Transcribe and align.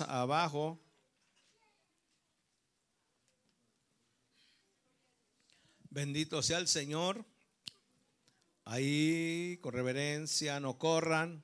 abajo. 0.00 0.80
Bendito 5.90 6.42
sea 6.42 6.58
el 6.58 6.68
Señor. 6.68 7.24
Ahí, 8.64 9.58
con 9.60 9.74
reverencia, 9.74 10.60
no 10.60 10.78
corran. 10.78 11.42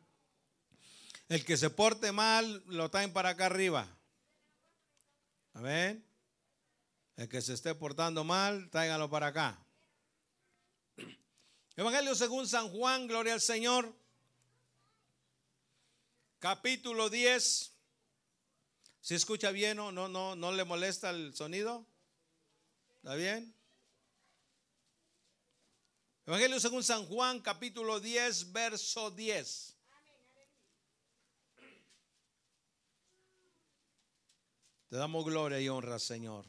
El 1.28 1.44
que 1.44 1.56
se 1.56 1.68
porte 1.68 2.12
mal, 2.12 2.62
lo 2.66 2.90
traen 2.90 3.12
para 3.12 3.30
acá 3.30 3.46
arriba. 3.46 3.86
Amén. 5.52 6.04
El 7.16 7.28
que 7.28 7.42
se 7.42 7.52
esté 7.52 7.74
portando 7.74 8.24
mal, 8.24 8.70
tráigalo 8.70 9.10
para 9.10 9.26
acá. 9.26 9.58
Evangelio 11.76 12.14
según 12.14 12.48
San 12.48 12.68
Juan, 12.70 13.06
gloria 13.06 13.34
al 13.34 13.40
Señor. 13.40 13.94
Capítulo 16.38 17.10
10. 17.10 17.77
¿Se 19.00 19.14
escucha 19.14 19.50
bien 19.50 19.78
o 19.78 19.92
no, 19.92 20.08
no, 20.08 20.36
no 20.36 20.52
le 20.52 20.64
molesta 20.64 21.10
el 21.10 21.34
sonido? 21.34 21.86
¿Está 22.96 23.14
bien? 23.14 23.54
Evangelio 26.26 26.60
según 26.60 26.84
San 26.84 27.06
Juan, 27.06 27.40
capítulo 27.40 28.00
10, 28.00 28.52
verso 28.52 29.10
10. 29.10 29.76
Te 34.90 34.96
damos 34.96 35.24
gloria 35.24 35.60
y 35.60 35.68
honra, 35.68 35.98
Señor. 35.98 36.44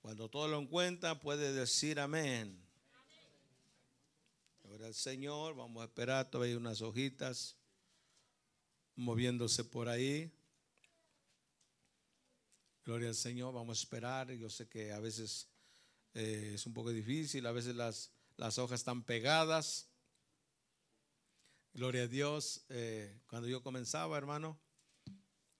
Cuando 0.00 0.28
todo 0.28 0.46
lo 0.46 0.60
encuentra, 0.60 1.18
puede 1.18 1.52
decir 1.52 1.98
amén. 1.98 2.64
Gloria 4.62 4.86
al 4.86 4.94
Señor. 4.94 5.56
Vamos 5.56 5.82
a 5.82 5.86
esperar 5.86 6.30
todavía 6.30 6.56
unas 6.56 6.80
hojitas 6.80 7.57
moviéndose 8.98 9.64
por 9.64 9.88
ahí. 9.88 10.30
Gloria 12.84 13.08
al 13.08 13.14
Señor. 13.14 13.54
Vamos 13.54 13.78
a 13.78 13.80
esperar. 13.80 14.30
Yo 14.32 14.50
sé 14.50 14.68
que 14.68 14.92
a 14.92 14.98
veces 14.98 15.48
eh, 16.14 16.52
es 16.54 16.66
un 16.66 16.74
poco 16.74 16.90
difícil, 16.90 17.46
a 17.46 17.52
veces 17.52 17.74
las, 17.76 18.10
las 18.36 18.58
hojas 18.58 18.80
están 18.80 19.04
pegadas. 19.04 19.88
Gloria 21.74 22.02
a 22.02 22.06
Dios. 22.08 22.64
Eh, 22.70 23.20
cuando 23.28 23.46
yo 23.46 23.62
comenzaba, 23.62 24.18
hermano, 24.18 24.58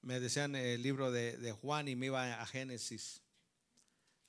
me 0.03 0.19
decían 0.19 0.57
el 0.57 0.83
libro 0.83 1.13
de, 1.13 1.53
Juan 1.53 1.87
y 1.87 1.95
me 1.95 2.07
iba 2.07 2.41
a 2.41 2.47
Génesis. 2.47 3.23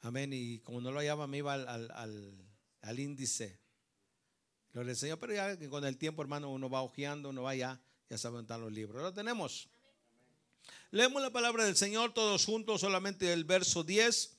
Amén. 0.02 0.32
Y 0.34 0.60
como 0.60 0.82
no 0.82 0.92
lo 0.92 1.00
hallaba, 1.00 1.26
me 1.26 1.40
iba 1.40 1.54
al, 1.54 3.00
índice. 3.00 3.60
Gloria 4.72 4.92
al 4.92 4.98
Señor. 4.98 5.20
Pero 5.20 5.34
ya 5.34 5.70
con 5.70 5.84
el 5.84 5.98
tiempo, 5.98 6.22
hermano, 6.22 6.52
uno 6.52 6.70
va 6.70 6.84
hojeando, 6.84 7.30
uno 7.30 7.42
va 7.42 7.56
ya, 7.56 7.82
ya 8.10 8.18
sabe 8.18 8.38
dónde 8.38 8.58
los 8.58 8.72
libros. 8.72 9.02
Lo 9.02 9.14
tenemos. 9.14 9.70
Leemos 10.92 11.22
la 11.22 11.30
palabra 11.30 11.66
del 11.66 11.78
Señor 11.78 12.14
todos 12.14 12.46
juntos, 12.46 12.82
solamente 12.82 13.32
el 13.32 13.44
verso 13.44 13.84
10. 13.84 14.38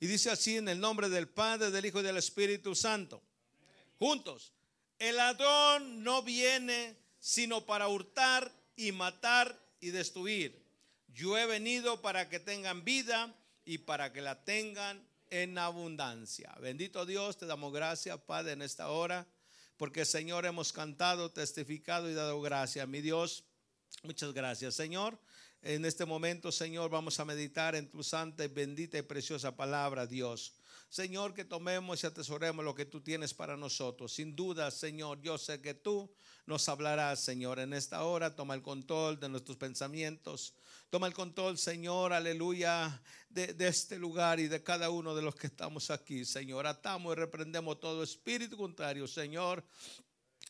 Y 0.00 0.06
dice 0.06 0.30
así 0.30 0.56
en 0.56 0.68
el 0.68 0.80
nombre 0.80 1.10
del 1.10 1.28
Padre, 1.28 1.70
del 1.70 1.84
Hijo 1.84 2.00
y 2.00 2.02
del 2.02 2.16
Espíritu 2.16 2.74
Santo. 2.74 3.22
Juntos. 3.98 4.52
El 4.98 5.16
ladrón 5.16 6.02
no 6.02 6.22
viene 6.22 6.96
sino 7.18 7.66
para 7.66 7.88
hurtar 7.88 8.50
y 8.76 8.92
matar 8.92 9.58
y 9.80 9.90
destruir. 9.90 10.64
Yo 11.08 11.36
he 11.36 11.46
venido 11.46 12.00
para 12.00 12.28
que 12.28 12.40
tengan 12.40 12.84
vida 12.84 13.34
y 13.64 13.78
para 13.78 14.12
que 14.12 14.22
la 14.22 14.42
tengan 14.44 15.06
en 15.28 15.58
abundancia. 15.58 16.54
Bendito 16.60 17.04
Dios, 17.04 17.36
te 17.36 17.46
damos 17.46 17.72
gracias, 17.72 18.18
Padre, 18.20 18.52
en 18.52 18.62
esta 18.62 18.88
hora, 18.88 19.26
porque 19.80 20.04
Señor 20.04 20.44
hemos 20.44 20.74
cantado, 20.74 21.30
testificado 21.30 22.10
y 22.10 22.12
dado 22.12 22.38
gracias. 22.42 22.86
Mi 22.86 23.00
Dios, 23.00 23.44
muchas 24.02 24.34
gracias, 24.34 24.74
Señor. 24.74 25.18
En 25.62 25.86
este 25.86 26.04
momento, 26.04 26.52
Señor, 26.52 26.90
vamos 26.90 27.18
a 27.18 27.24
meditar 27.24 27.74
en 27.74 27.88
tu 27.88 28.02
santa 28.02 28.46
bendita 28.46 28.98
y 28.98 29.02
preciosa 29.02 29.56
palabra, 29.56 30.06
Dios. 30.06 30.52
Señor, 30.90 31.34
que 31.34 31.44
tomemos 31.44 32.02
y 32.02 32.06
atesoremos 32.08 32.64
lo 32.64 32.74
que 32.74 32.84
tú 32.84 33.00
tienes 33.00 33.32
para 33.32 33.56
nosotros. 33.56 34.12
Sin 34.12 34.34
duda, 34.34 34.72
Señor, 34.72 35.22
yo 35.22 35.38
sé 35.38 35.62
que 35.62 35.72
tú 35.72 36.10
nos 36.46 36.68
hablarás, 36.68 37.20
Señor, 37.20 37.60
en 37.60 37.74
esta 37.74 38.02
hora. 38.02 38.34
Toma 38.34 38.56
el 38.56 38.62
control 38.62 39.20
de 39.20 39.28
nuestros 39.28 39.56
pensamientos. 39.56 40.52
Toma 40.90 41.06
el 41.06 41.14
control, 41.14 41.58
Señor, 41.58 42.12
aleluya, 42.12 43.00
de, 43.28 43.54
este 43.68 44.00
lugar 44.00 44.40
y 44.40 44.48
de 44.48 44.64
cada 44.64 44.90
uno 44.90 45.14
de 45.14 45.22
los 45.22 45.36
que 45.36 45.46
estamos 45.46 45.92
aquí, 45.92 46.24
Señor. 46.24 46.66
Atamos 46.66 47.12
y 47.12 47.20
reprendemos 47.20 47.78
todo 47.78 48.02
espíritu 48.02 48.56
contrario, 48.56 49.06
Señor. 49.06 49.62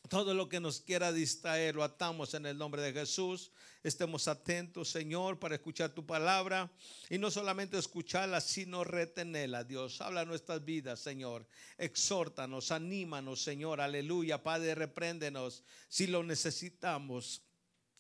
Todo 0.08 0.34
lo 0.34 0.48
que 0.48 0.58
nos 0.60 0.80
quiera 0.80 1.12
distraer 1.12 1.76
lo 1.76 1.84
atamos 1.84 2.34
en 2.34 2.46
el 2.46 2.58
nombre 2.58 2.82
de 2.82 2.92
Jesús. 2.92 3.52
Estemos 3.82 4.28
atentos, 4.28 4.90
Señor, 4.90 5.38
para 5.38 5.54
escuchar 5.54 5.90
tu 5.94 6.04
palabra 6.04 6.70
y 7.08 7.16
no 7.16 7.30
solamente 7.30 7.78
escucharla, 7.78 8.40
sino 8.40 8.84
retenerla. 8.84 9.64
Dios, 9.64 10.00
habla 10.00 10.24
nuestras 10.24 10.64
vidas, 10.64 11.00
Señor. 11.00 11.46
Exhórtanos, 11.78 12.72
anímanos, 12.72 13.42
Señor. 13.42 13.80
Aleluya, 13.80 14.42
Padre, 14.42 14.74
repréndenos 14.74 15.62
si 15.88 16.06
lo 16.08 16.22
necesitamos. 16.22 17.42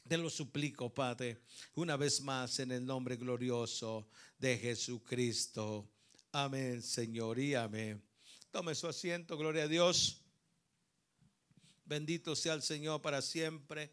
Te 0.06 0.18
lo 0.18 0.28
suplico, 0.28 0.92
Padre, 0.92 1.42
una 1.74 1.96
vez 1.96 2.20
más 2.20 2.58
en 2.58 2.72
el 2.72 2.84
nombre 2.84 3.16
glorioso 3.16 4.08
de 4.38 4.58
Jesucristo. 4.58 5.88
Amén, 6.32 6.82
Señor, 6.82 7.38
y 7.38 7.54
amén. 7.54 8.02
Tome 8.50 8.74
su 8.74 8.88
asiento, 8.88 9.36
gloria 9.38 9.64
a 9.64 9.68
Dios. 9.68 10.19
Bendito 11.90 12.36
sea 12.36 12.54
el 12.54 12.62
Señor 12.62 13.02
para 13.02 13.20
siempre. 13.20 13.92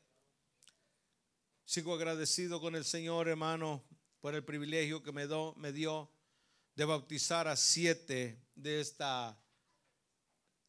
Sigo 1.65 1.95
agradecido 1.95 2.61
con 2.61 2.75
el 2.75 2.85
Señor, 2.85 3.27
hermano, 3.27 3.83
por 4.21 4.35
el 4.35 4.43
privilegio 4.43 5.01
que 5.01 5.11
me, 5.11 5.25
dio 5.71 6.07
de 6.75 6.85
bautizar 6.85 7.47
a 7.47 7.55
siete 7.55 8.39
de 8.53 8.81
esta, 8.81 9.35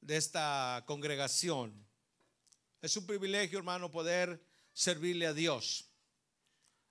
de 0.00 0.16
esta 0.16 0.83
congregación. 0.87 1.87
Es 2.81 2.97
un 2.97 3.06
privilegio, 3.06 3.59
hermano, 3.59 3.91
poder 3.91 4.43
servirle 4.72 5.27
a 5.27 5.34
Dios. 5.34 5.84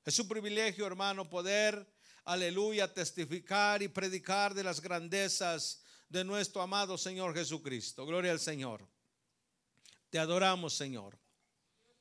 Es 0.05 0.19
un 0.19 0.27
privilegio, 0.27 0.85
hermano, 0.85 1.27
poder, 1.27 1.91
aleluya, 2.25 2.93
testificar 2.93 3.81
y 3.81 3.87
predicar 3.87 4.53
de 4.53 4.63
las 4.63 4.81
grandezas 4.81 5.81
de 6.07 6.23
nuestro 6.23 6.61
amado 6.61 6.95
Señor 6.95 7.33
Jesucristo. 7.33 8.05
Gloria 8.05 8.33
al 8.33 8.39
Señor. 8.39 8.87
Te 10.09 10.19
adoramos, 10.19 10.73
Señor. 10.73 11.19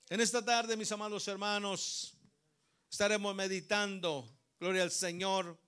En 0.08 0.20
esta 0.20 0.44
tarde, 0.44 0.76
mis 0.76 0.92
amados 0.92 1.26
hermanos, 1.26 2.14
estaremos 2.88 3.34
meditando, 3.34 4.32
gloria 4.60 4.84
al 4.84 4.92
Señor, 4.92 5.58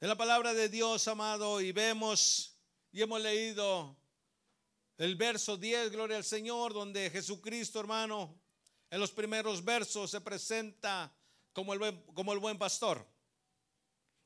en 0.00 0.08
la 0.08 0.16
palabra 0.16 0.52
de 0.52 0.68
Dios, 0.68 1.06
amado, 1.06 1.60
y 1.60 1.70
vemos 1.70 2.58
y 2.90 3.02
hemos 3.02 3.20
leído 3.20 3.96
el 4.98 5.14
verso 5.14 5.56
10, 5.56 5.92
gloria 5.92 6.16
al 6.16 6.24
Señor, 6.24 6.74
donde 6.74 7.08
Jesucristo, 7.10 7.78
hermano, 7.78 8.36
en 8.90 8.98
los 8.98 9.12
primeros 9.12 9.64
versos 9.64 10.10
se 10.10 10.20
presenta 10.20 11.16
como 11.52 11.72
el 11.72 11.78
buen, 11.78 12.02
como 12.14 12.32
el 12.32 12.40
buen 12.40 12.58
pastor. 12.58 13.06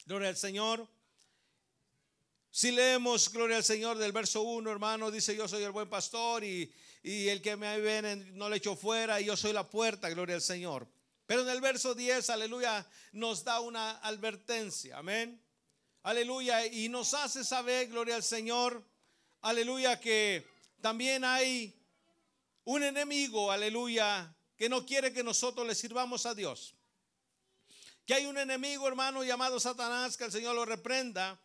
Gloria 0.07 0.31
al 0.31 0.37
Señor. 0.37 0.89
Si 2.51 2.71
leemos, 2.71 3.31
gloria 3.31 3.59
al 3.59 3.65
Señor, 3.65 3.99
del 3.99 4.13
verso 4.13 4.41
1, 4.41 4.71
hermano, 4.71 5.11
dice, 5.11 5.37
yo 5.37 5.47
soy 5.47 5.63
el 5.63 5.73
buen 5.73 5.91
pastor 5.91 6.43
y, 6.43 6.73
y 7.03 7.29
el 7.29 7.41
que 7.43 7.57
me 7.57 7.81
viene 7.81 8.17
no 8.33 8.49
le 8.49 8.57
echo 8.57 8.77
fuera 8.77 9.21
y 9.21 9.27
yo 9.27 9.37
soy 9.37 9.53
la 9.53 9.69
puerta, 9.69 10.09
gloria 10.09 10.35
al 10.35 10.43
Señor. 10.43 10.89
Pero 11.27 11.43
en 11.43 11.49
el 11.51 11.61
verso 11.61 11.95
10, 11.95 12.31
aleluya, 12.31 12.87
nos 13.13 13.45
da 13.45 13.61
una 13.61 13.99
advertencia, 13.99 14.99
amén. 14.99 15.43
Aleluya, 16.03 16.65
y 16.67 16.89
nos 16.89 17.13
hace 17.13 17.45
saber, 17.45 17.89
gloria 17.89 18.17
al 18.17 18.23
Señor, 18.23 18.83
aleluya, 19.43 20.01
que 20.01 20.47
también 20.81 21.25
hay 21.25 21.75
un 22.65 22.83
enemigo, 22.83 23.53
aleluya, 23.53 24.35
que 24.57 24.69
no 24.69 24.87
quiere 24.87 25.13
que 25.13 25.23
nosotros 25.23 25.67
le 25.67 25.75
sirvamos 25.75 26.25
a 26.25 26.35
Dios. 26.35 26.75
Que 28.07 28.15
hay 28.15 28.27
un 28.27 28.39
enemigo, 28.39 28.89
hermano, 28.89 29.23
llamado 29.23 29.61
Satanás, 29.61 30.17
que 30.17 30.25
el 30.25 30.33
Señor 30.33 30.55
lo 30.55 30.65
reprenda. 30.65 31.39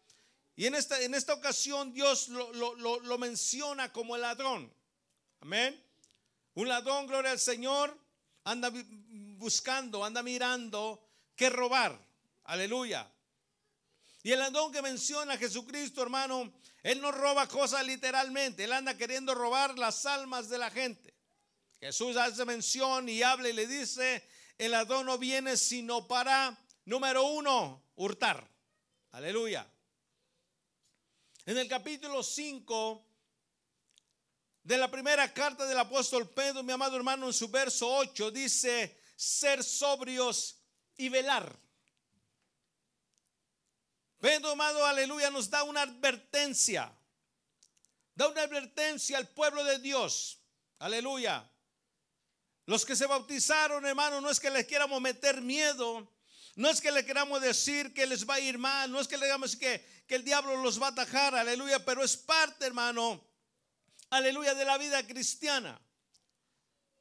Y 0.55 0.65
en 0.65 0.75
esta, 0.75 1.01
en 1.01 1.13
esta 1.13 1.33
ocasión 1.33 1.91
Dios 1.91 2.29
lo, 2.29 2.53
lo, 2.53 2.99
lo 2.99 3.17
menciona 3.17 3.91
como 3.91 4.15
el 4.15 4.21
ladrón. 4.21 4.73
Amén. 5.43 5.77
Un 6.53 6.69
ladrón, 6.69 7.05
gloria 7.05 7.31
al 7.31 7.39
Señor, 7.39 7.93
anda 8.45 8.71
buscando, 9.35 10.05
anda 10.05 10.23
mirando 10.23 11.05
qué 11.35 11.49
robar. 11.49 11.99
Aleluya. 12.45 13.11
Y 14.23 14.31
el 14.31 14.39
ladrón 14.39 14.71
que 14.71 14.81
menciona 14.81 15.33
a 15.33 15.37
Jesucristo, 15.37 16.01
hermano, 16.01 16.53
él 16.81 17.01
no 17.01 17.11
roba 17.11 17.45
cosas 17.49 17.85
literalmente, 17.85 18.63
él 18.63 18.71
anda 18.71 18.95
queriendo 18.95 19.35
robar 19.35 19.77
las 19.77 20.05
almas 20.05 20.47
de 20.47 20.59
la 20.59 20.71
gente. 20.71 21.13
Jesús 21.81 22.15
hace 22.15 22.45
mención 22.45 23.09
y 23.09 23.21
habla 23.21 23.49
y 23.49 23.53
le 23.53 23.67
dice, 23.67 24.25
el 24.57 24.71
ladrón 24.71 25.07
no 25.07 25.17
viene 25.17 25.57
sino 25.57 26.07
para, 26.07 26.57
número 26.85 27.21
uno, 27.25 27.83
hurtar. 27.97 28.49
Aleluya. 29.11 29.69
En 31.45 31.57
el 31.57 31.67
capítulo 31.67 32.23
5 32.23 33.12
de 34.63 34.77
la 34.77 34.89
primera 34.89 35.31
carta 35.33 35.65
del 35.65 35.77
apóstol 35.77 36.29
Pedro, 36.29 36.63
mi 36.63 36.71
amado 36.71 36.95
hermano, 36.95 37.27
en 37.27 37.33
su 37.33 37.49
verso 37.49 37.93
8 37.93 38.31
dice, 38.31 38.97
ser 39.15 39.63
sobrios 39.63 40.57
y 40.95 41.09
velar. 41.09 41.59
Pedro, 44.19 44.51
amado, 44.51 44.85
aleluya, 44.85 45.29
nos 45.29 45.49
da 45.49 45.63
una 45.63 45.81
advertencia. 45.81 46.97
Da 48.15 48.29
una 48.29 48.43
advertencia 48.43 49.17
al 49.17 49.27
pueblo 49.27 49.65
de 49.65 49.79
Dios. 49.79 50.39
Aleluya. 50.79 51.49
Los 52.65 52.85
que 52.85 52.95
se 52.95 53.05
bautizaron, 53.05 53.85
hermano, 53.85 54.21
no 54.21 54.29
es 54.29 54.39
que 54.39 54.49
les 54.49 54.65
queramos 54.65 55.01
meter 55.01 55.41
miedo, 55.41 56.09
no 56.55 56.69
es 56.69 56.79
que 56.79 56.93
le 56.93 57.05
queramos 57.05 57.41
decir 57.41 57.93
que 57.93 58.05
les 58.05 58.25
va 58.25 58.35
a 58.35 58.39
ir 58.39 58.57
mal, 58.57 58.89
no 58.89 59.01
es 59.01 59.09
que 59.09 59.17
le 59.17 59.25
digamos 59.25 59.57
que, 59.57 59.85
que 60.07 60.15
el 60.15 60.23
diablo 60.23 60.55
los 60.55 60.81
va 60.81 60.87
a 60.87 60.91
atajar, 60.91 61.35
aleluya, 61.35 61.83
pero 61.83 62.01
es 62.01 62.15
parte, 62.15 62.65
hermano, 62.65 63.21
aleluya, 64.13 64.53
de 64.53 64.63
la 64.63 64.77
vida 64.77 65.05
cristiana. 65.07 65.81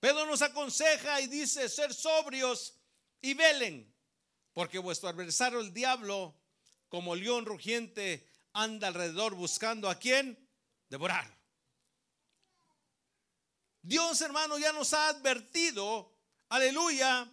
Pedro 0.01 0.25
nos 0.27 0.41
aconseja 0.43 1.21
y 1.21 1.27
dice, 1.27 1.69
ser 1.69 1.93
sobrios 1.93 2.81
y 3.21 3.35
velen, 3.35 3.95
porque 4.53 4.79
vuestro 4.79 5.09
adversario 5.09 5.61
el 5.61 5.73
diablo, 5.73 6.35
como 6.89 7.15
león 7.15 7.45
rugiente, 7.45 8.29
anda 8.55 8.89
alrededor 8.89 9.35
buscando 9.35 9.89
a 9.91 9.99
quién 9.99 10.49
devorar. 10.89 11.39
Dios, 13.83 14.21
hermano, 14.23 14.59
ya 14.59 14.73
nos 14.73 14.95
ha 14.95 15.09
advertido, 15.09 16.17
aleluya, 16.49 17.31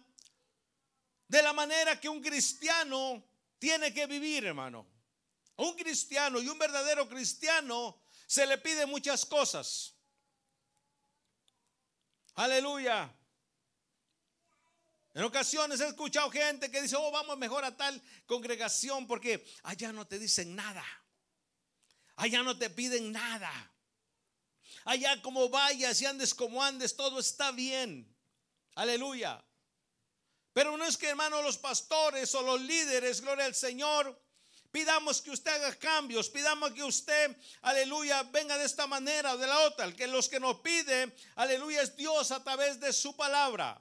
de 1.26 1.42
la 1.42 1.52
manera 1.52 1.98
que 1.98 2.08
un 2.08 2.20
cristiano 2.20 3.24
tiene 3.58 3.94
que 3.94 4.06
vivir, 4.06 4.44
hermano. 4.44 4.86
un 5.56 5.74
cristiano 5.74 6.40
y 6.40 6.48
un 6.48 6.58
verdadero 6.58 7.08
cristiano 7.08 8.02
se 8.30 8.46
le 8.46 8.58
pide 8.58 8.86
muchas 8.86 9.26
cosas. 9.26 9.92
Aleluya. 12.36 13.12
En 15.14 15.24
ocasiones 15.24 15.80
he 15.80 15.88
escuchado 15.88 16.30
gente 16.30 16.70
que 16.70 16.80
dice, 16.80 16.94
oh, 16.94 17.10
vamos 17.10 17.36
mejor 17.38 17.64
a 17.64 17.76
tal 17.76 18.00
congregación 18.26 19.08
porque 19.08 19.44
allá 19.64 19.92
no 19.92 20.06
te 20.06 20.20
dicen 20.20 20.54
nada. 20.54 20.84
Allá 22.14 22.44
no 22.44 22.56
te 22.56 22.70
piden 22.70 23.10
nada. 23.10 23.50
Allá 24.84 25.20
como 25.22 25.48
vayas 25.48 26.00
y 26.00 26.06
andes 26.06 26.32
como 26.32 26.62
andes, 26.62 26.94
todo 26.94 27.18
está 27.18 27.50
bien. 27.50 28.16
Aleluya. 28.76 29.44
Pero 30.52 30.76
no 30.76 30.84
es 30.84 30.96
que 30.96 31.08
hermano 31.08 31.42
los 31.42 31.58
pastores 31.58 32.32
o 32.36 32.42
los 32.42 32.60
líderes, 32.60 33.22
gloria 33.22 33.46
al 33.46 33.56
Señor, 33.56 34.16
pidamos 34.70 35.20
que 35.20 35.30
usted 35.30 35.50
haga 35.50 35.74
cambios, 35.76 36.28
pidamos 36.28 36.72
que 36.72 36.82
usted, 36.82 37.36
aleluya, 37.62 38.22
venga 38.24 38.56
de 38.56 38.64
esta 38.64 38.86
manera 38.86 39.34
o 39.34 39.38
de 39.38 39.46
la 39.46 39.60
otra. 39.60 39.92
Que 39.92 40.06
los 40.06 40.28
que 40.28 40.40
nos 40.40 40.60
pide, 40.60 41.14
aleluya, 41.36 41.82
es 41.82 41.96
Dios 41.96 42.30
a 42.30 42.42
través 42.42 42.80
de 42.80 42.92
su 42.92 43.16
palabra. 43.16 43.80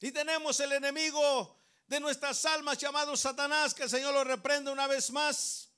Y 0.00 0.12
tenemos 0.12 0.58
el 0.60 0.72
enemigo 0.72 1.60
de 1.86 2.00
nuestras 2.00 2.44
almas 2.44 2.78
llamado 2.78 3.16
Satanás, 3.16 3.74
que 3.74 3.84
el 3.84 3.90
Señor 3.90 4.12
lo 4.12 4.24
reprende 4.24 4.70
una 4.70 4.86
vez 4.86 5.10
más, 5.10 5.70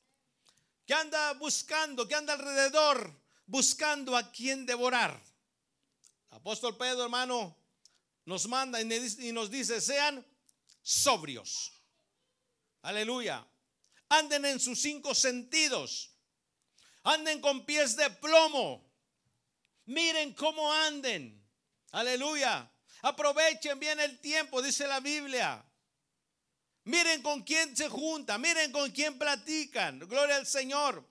que 0.84 0.94
anda 0.94 1.32
buscando, 1.34 2.08
que 2.08 2.14
anda 2.14 2.32
alrededor, 2.32 3.12
buscando 3.46 4.16
a 4.16 4.30
quien 4.32 4.66
devorar. 4.66 5.22
Apóstol 6.30 6.76
Pedro, 6.76 7.04
hermano, 7.04 7.56
nos 8.24 8.48
manda 8.48 8.80
y 8.80 9.32
nos 9.32 9.50
dice, 9.50 9.80
sean 9.80 10.26
sobrios. 10.82 11.75
Aleluya. 12.86 13.44
Anden 14.10 14.44
en 14.44 14.60
sus 14.60 14.80
cinco 14.80 15.12
sentidos. 15.12 16.12
Anden 17.02 17.40
con 17.40 17.66
pies 17.66 17.96
de 17.96 18.08
plomo. 18.10 18.88
Miren 19.86 20.32
cómo 20.34 20.72
anden. 20.72 21.44
Aleluya. 21.90 22.70
Aprovechen 23.02 23.80
bien 23.80 23.98
el 23.98 24.20
tiempo, 24.20 24.62
dice 24.62 24.86
la 24.86 25.00
Biblia. 25.00 25.64
Miren 26.84 27.22
con 27.22 27.42
quién 27.42 27.76
se 27.76 27.88
junta, 27.88 28.38
miren 28.38 28.70
con 28.70 28.88
quién 28.92 29.18
platican. 29.18 29.98
Gloria 29.98 30.36
al 30.36 30.46
Señor. 30.46 31.04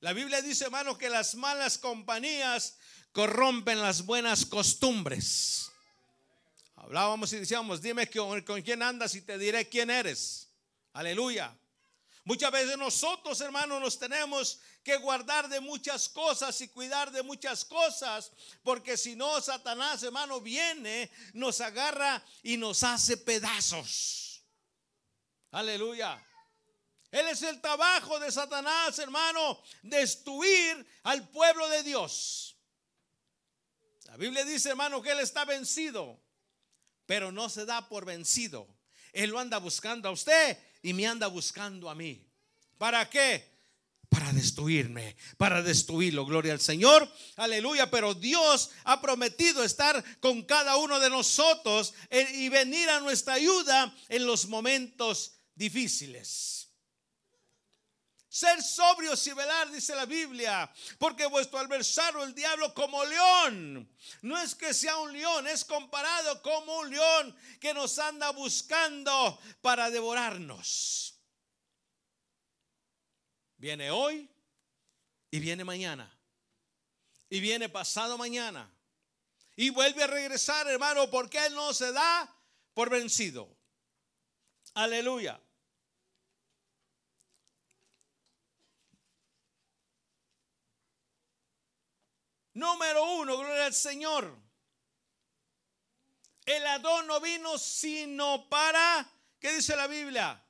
La 0.00 0.12
Biblia 0.12 0.42
dice, 0.42 0.64
hermanos, 0.64 0.98
que 0.98 1.08
las 1.08 1.36
malas 1.36 1.78
compañías 1.78 2.78
corrompen 3.12 3.80
las 3.80 4.04
buenas 4.04 4.44
costumbres. 4.44 5.70
Hablábamos 6.74 7.32
y 7.32 7.36
decíamos, 7.38 7.80
dime 7.80 8.10
con, 8.10 8.42
con 8.42 8.60
quién 8.62 8.82
andas 8.82 9.14
y 9.14 9.20
te 9.20 9.38
diré 9.38 9.68
quién 9.68 9.90
eres. 9.90 10.45
Aleluya. 10.96 11.54
Muchas 12.24 12.50
veces 12.50 12.78
nosotros, 12.78 13.40
hermanos, 13.40 13.80
nos 13.80 13.98
tenemos 13.98 14.60
que 14.82 14.96
guardar 14.96 15.48
de 15.48 15.60
muchas 15.60 16.08
cosas 16.08 16.58
y 16.62 16.68
cuidar 16.68 17.12
de 17.12 17.22
muchas 17.22 17.64
cosas, 17.64 18.32
porque 18.62 18.96
si 18.96 19.14
no, 19.14 19.40
Satanás, 19.40 20.02
hermano, 20.02 20.40
viene, 20.40 21.10
nos 21.34 21.60
agarra 21.60 22.24
y 22.42 22.56
nos 22.56 22.82
hace 22.82 23.18
pedazos. 23.18 24.42
Aleluya. 25.50 26.24
Él 27.10 27.28
es 27.28 27.42
el 27.42 27.60
trabajo 27.60 28.18
de 28.18 28.32
Satanás, 28.32 28.98
hermano, 28.98 29.62
destruir 29.82 30.86
al 31.02 31.28
pueblo 31.28 31.68
de 31.68 31.82
Dios. 31.82 32.56
La 34.04 34.16
Biblia 34.16 34.44
dice, 34.46 34.70
hermano, 34.70 35.02
que 35.02 35.10
Él 35.10 35.20
está 35.20 35.44
vencido 35.44 36.20
pero 37.06 37.32
no 37.32 37.48
se 37.48 37.64
da 37.64 37.88
por 37.88 38.04
vencido. 38.04 38.66
Él 39.12 39.30
lo 39.30 39.38
anda 39.38 39.58
buscando 39.58 40.08
a 40.08 40.12
usted 40.12 40.58
y 40.86 40.94
me 40.94 41.04
anda 41.04 41.26
buscando 41.26 41.90
a 41.90 41.96
mí. 41.96 42.24
¿Para 42.78 43.10
qué? 43.10 43.44
Para 44.08 44.32
destruirme, 44.32 45.16
para 45.36 45.60
destruirlo. 45.60 46.24
Gloria 46.24 46.52
al 46.52 46.60
Señor. 46.60 47.10
Aleluya. 47.34 47.90
Pero 47.90 48.14
Dios 48.14 48.70
ha 48.84 49.00
prometido 49.00 49.64
estar 49.64 50.04
con 50.20 50.44
cada 50.44 50.76
uno 50.76 51.00
de 51.00 51.10
nosotros 51.10 51.92
y 52.34 52.48
venir 52.50 52.88
a 52.88 53.00
nuestra 53.00 53.34
ayuda 53.34 53.92
en 54.08 54.26
los 54.26 54.46
momentos 54.46 55.32
difíciles. 55.56 56.65
Ser 58.36 58.62
sobrios 58.62 59.26
y 59.28 59.32
velar, 59.32 59.70
dice 59.70 59.94
la 59.94 60.04
Biblia, 60.04 60.70
porque 60.98 61.24
vuestro 61.24 61.58
adversario, 61.58 62.22
el 62.22 62.34
diablo, 62.34 62.74
como 62.74 63.02
león, 63.02 63.90
no 64.20 64.38
es 64.38 64.54
que 64.54 64.74
sea 64.74 64.98
un 64.98 65.10
león, 65.10 65.46
es 65.46 65.64
comparado 65.64 66.42
como 66.42 66.80
un 66.80 66.90
león 66.90 67.34
que 67.58 67.72
nos 67.72 67.98
anda 67.98 68.28
buscando 68.32 69.40
para 69.62 69.90
devorarnos. 69.90 71.18
Viene 73.56 73.90
hoy 73.90 74.28
y 75.30 75.40
viene 75.40 75.64
mañana. 75.64 76.14
Y 77.30 77.40
viene 77.40 77.70
pasado 77.70 78.18
mañana. 78.18 78.70
Y 79.56 79.70
vuelve 79.70 80.02
a 80.02 80.08
regresar, 80.08 80.68
hermano, 80.68 81.10
porque 81.10 81.46
Él 81.46 81.54
no 81.54 81.72
se 81.72 81.90
da 81.90 82.36
por 82.74 82.90
vencido. 82.90 83.56
Aleluya. 84.74 85.40
Número 92.56 93.04
uno, 93.16 93.36
gloria 93.36 93.66
al 93.66 93.74
Señor. 93.74 94.34
El 96.46 96.66
Adón 96.66 97.06
no 97.06 97.20
vino 97.20 97.58
sino 97.58 98.48
para, 98.48 99.06
¿qué 99.38 99.52
dice 99.52 99.76
la 99.76 99.86
Biblia? 99.86 100.42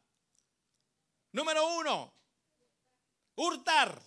Número 1.32 1.66
uno, 1.66 2.14
hurtar, 3.34 4.00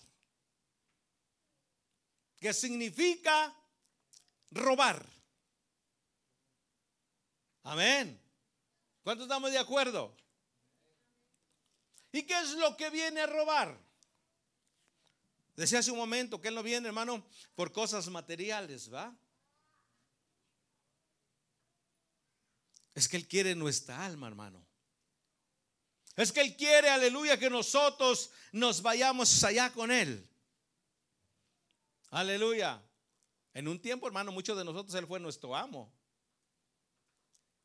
que 2.40 2.54
significa 2.54 3.54
robar. 4.52 5.06
Amén. 7.64 8.18
¿Cuántos 9.04 9.26
estamos 9.26 9.52
de 9.52 9.60
acuerdo? 9.60 10.16
¿Y 12.14 12.24
qué 12.24 12.40
es 12.40 12.52
lo 12.52 12.78
que 12.78 12.90
viene 12.92 13.20
a 13.20 13.28
robar? 13.28 13.89
Decía 15.60 15.80
hace 15.80 15.92
un 15.92 15.98
momento 15.98 16.40
que 16.40 16.48
Él 16.48 16.56
no 16.56 16.64
viene, 16.64 16.88
hermano, 16.88 17.22
por 17.54 17.74
cosas 17.74 18.08
materiales, 18.08 18.90
¿va? 18.94 19.14
Es 22.96 23.10
que 23.10 23.18
Él 23.18 23.28
quiere 23.28 23.54
nuestra 23.56 24.06
alma, 24.06 24.28
hermano. 24.28 24.66
Es 26.16 26.32
que 26.32 26.40
Él 26.40 26.56
quiere, 26.56 26.88
aleluya, 26.88 27.38
que 27.38 27.50
nosotros 27.50 28.32
nos 28.54 28.82
vayamos 28.82 29.44
allá 29.44 29.70
con 29.74 29.92
Él. 29.92 30.26
Aleluya. 32.10 32.82
En 33.54 33.68
un 33.68 33.82
tiempo, 33.82 34.08
hermano, 34.08 34.32
muchos 34.32 34.58
de 34.58 34.64
nosotros 34.64 34.96
Él 34.96 35.08
fue 35.08 35.20
nuestro 35.20 35.54
amo. 35.58 35.92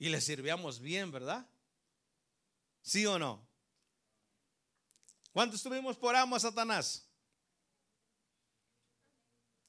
Y 0.00 0.08
le 0.08 0.20
sirvíamos 0.20 0.80
bien, 0.80 1.12
¿verdad? 1.12 1.48
¿Sí 2.82 3.06
o 3.06 3.20
no? 3.20 3.46
¿Cuántos 5.30 5.62
tuvimos 5.62 5.96
por 5.96 6.16
amo 6.16 6.34
a 6.34 6.40
Satanás? 6.40 7.08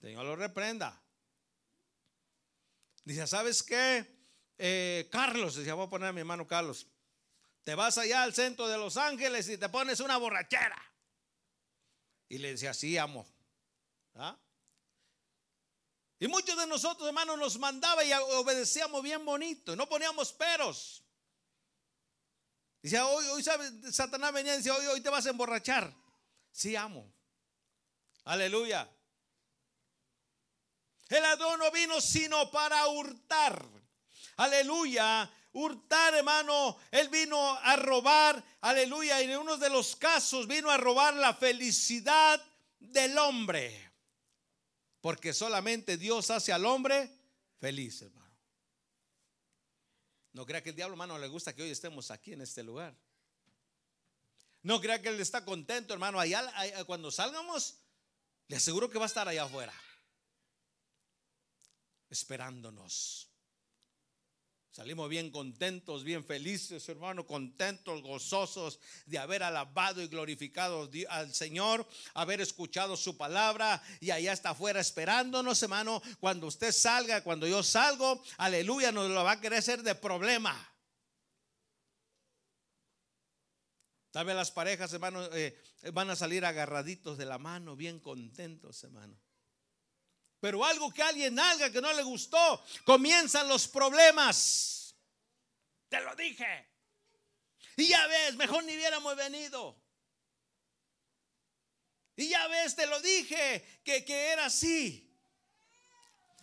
Señor 0.05 0.23
lo 0.23 0.35
reprenda. 0.35 1.01
Dice, 3.05 3.25
¿sabes 3.25 3.63
qué? 3.63 4.05
Eh, 4.55 5.09
Carlos, 5.11 5.55
decía, 5.55 5.73
voy 5.73 5.87
a 5.87 5.89
poner 5.89 6.09
a 6.09 6.13
mi 6.13 6.19
hermano 6.19 6.45
Carlos, 6.45 6.85
te 7.63 7.73
vas 7.73 7.97
allá 7.97 8.21
al 8.21 8.31
centro 8.35 8.67
de 8.67 8.77
Los 8.77 8.97
Ángeles 8.97 9.49
y 9.49 9.57
te 9.57 9.67
pones 9.67 9.99
una 10.01 10.17
borrachera. 10.17 10.79
Y 12.29 12.37
le 12.37 12.51
decía, 12.51 12.75
sí, 12.75 12.95
amo. 12.99 13.25
¿Ah? 14.13 14.37
Y 16.19 16.27
muchos 16.27 16.55
de 16.55 16.67
nosotros, 16.67 17.07
hermanos, 17.07 17.39
nos 17.39 17.57
mandaba 17.57 18.03
y 18.03 18.13
obedecíamos 18.13 19.01
bien 19.01 19.25
bonito. 19.25 19.75
No 19.75 19.89
poníamos 19.89 20.31
peros. 20.33 21.03
Dice, 22.83 23.01
hoy, 23.01 23.25
hoy, 23.25 23.41
¿sabes? 23.41 23.73
Satanás 23.89 24.31
venía 24.31 24.53
y 24.53 24.57
decía, 24.57 24.75
hoy, 24.75 24.85
hoy 24.85 25.01
te 25.01 25.09
vas 25.09 25.25
a 25.25 25.31
emborrachar. 25.31 25.91
Sí, 26.51 26.75
amo. 26.75 27.11
Aleluya. 28.23 28.94
El 31.09 31.21
ladrón 31.21 31.59
no 31.59 31.71
vino 31.71 32.01
sino 32.01 32.49
para 32.51 32.87
hurtar. 32.87 33.63
Aleluya. 34.37 35.31
Hurtar, 35.53 36.15
hermano. 36.15 36.77
Él 36.91 37.09
vino 37.09 37.39
a 37.57 37.75
robar. 37.75 38.43
Aleluya. 38.61 39.21
Y 39.21 39.31
en 39.31 39.39
uno 39.39 39.57
de 39.57 39.69
los 39.69 39.95
casos 39.95 40.47
vino 40.47 40.69
a 40.69 40.77
robar 40.77 41.13
la 41.13 41.33
felicidad 41.33 42.43
del 42.79 43.17
hombre. 43.17 43.91
Porque 45.01 45.33
solamente 45.33 45.97
Dios 45.97 46.31
hace 46.31 46.51
al 46.51 46.65
hombre 46.65 47.11
feliz, 47.59 48.01
hermano. 48.01 48.25
No 50.33 50.45
crea 50.45 50.61
que 50.61 50.71
el 50.71 50.75
diablo, 50.75 50.95
hermano, 50.95 51.17
le 51.17 51.27
gusta 51.27 51.55
que 51.55 51.63
hoy 51.63 51.69
estemos 51.69 52.11
aquí 52.11 52.33
en 52.33 52.41
este 52.41 52.61
lugar. 52.63 52.93
No 54.63 54.81
crea 54.81 55.01
que 55.01 55.09
él 55.09 55.21
está 55.21 55.45
contento, 55.45 55.93
hermano. 55.93 56.19
Allá, 56.19 56.51
cuando 56.85 57.11
salgamos, 57.11 57.77
le 58.47 58.57
aseguro 58.57 58.89
que 58.89 58.97
va 58.97 59.05
a 59.05 59.07
estar 59.07 59.27
allá 59.27 59.43
afuera, 59.43 59.71
esperándonos. 62.09 63.29
Salimos 64.75 65.07
bien 65.07 65.31
contentos, 65.31 66.03
bien 66.03 66.25
felices, 66.25 66.89
hermano, 66.89 67.25
contentos, 67.25 68.01
gozosos 68.01 68.81
de 69.05 69.17
haber 69.17 69.41
alabado 69.41 70.01
y 70.01 70.07
glorificado 70.09 70.89
al 71.07 71.33
Señor, 71.33 71.87
haber 72.13 72.41
escuchado 72.41 72.97
su 72.97 73.15
palabra 73.15 73.81
y 74.01 74.11
allá 74.11 74.33
está 74.33 74.49
afuera 74.49 74.81
esperándonos, 74.81 75.63
hermano. 75.63 76.01
Cuando 76.19 76.47
usted 76.47 76.73
salga, 76.73 77.23
cuando 77.23 77.47
yo 77.47 77.63
salgo, 77.63 78.21
aleluya, 78.35 78.91
nos 78.91 79.09
lo 79.09 79.23
va 79.23 79.31
a 79.31 79.39
querer 79.39 79.59
hacer 79.59 79.81
de 79.81 79.95
problema. 79.95 80.53
Tal 84.11 84.25
vez 84.25 84.35
las 84.35 84.51
parejas, 84.51 84.91
hermano, 84.91 85.23
eh, 85.31 85.57
van 85.93 86.09
a 86.09 86.17
salir 86.17 86.43
agarraditos 86.43 87.17
de 87.17 87.25
la 87.25 87.37
mano, 87.37 87.77
bien 87.77 88.01
contentos, 88.01 88.83
hermano. 88.83 89.17
Pero 90.45 90.63
algo 90.63 90.93
que 90.93 91.01
alguien 91.01 91.39
haga 91.39 91.71
que 91.71 91.81
no 91.81 91.91
le 91.91 92.03
gustó, 92.03 92.63
comienzan 92.83 93.47
los 93.47 93.67
problemas. 93.67 94.93
Te 95.89 95.99
lo 96.01 96.15
dije. 96.15 96.69
Y 97.75 97.87
ya 97.87 98.05
ves, 98.05 98.35
mejor 98.35 98.63
ni 98.63 98.75
hubiéramos 98.75 99.15
venido. 99.15 99.75
Y 102.15 102.29
ya 102.29 102.45
ves, 102.45 102.75
te 102.75 102.85
lo 102.85 103.01
dije, 103.01 103.81
que, 103.83 104.05
que 104.05 104.27
era 104.27 104.45
así. 104.45 105.11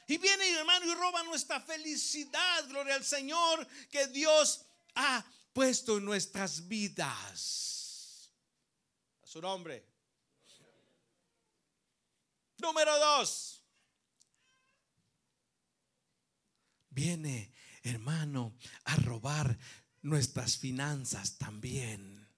Y 0.08 0.18
viene, 0.18 0.50
hermano, 0.50 0.84
y 0.84 0.94
roba 0.96 1.22
nuestra 1.22 1.60
felicidad, 1.60 2.66
gloria 2.66 2.96
al 2.96 3.04
Señor, 3.04 3.68
que 3.88 4.08
Dios 4.08 4.64
ha 4.96 5.24
puesto 5.52 5.98
en 5.98 6.06
nuestras 6.06 6.66
vidas. 6.66 8.32
A 9.22 9.26
su 9.28 9.40
nombre. 9.40 9.86
Número 12.58 12.98
dos. 12.98 13.61
Viene, 16.92 17.52
hermano, 17.82 18.56
a 18.84 18.96
robar 18.96 19.58
nuestras 20.02 20.56
finanzas 20.56 21.38
también. 21.38 22.28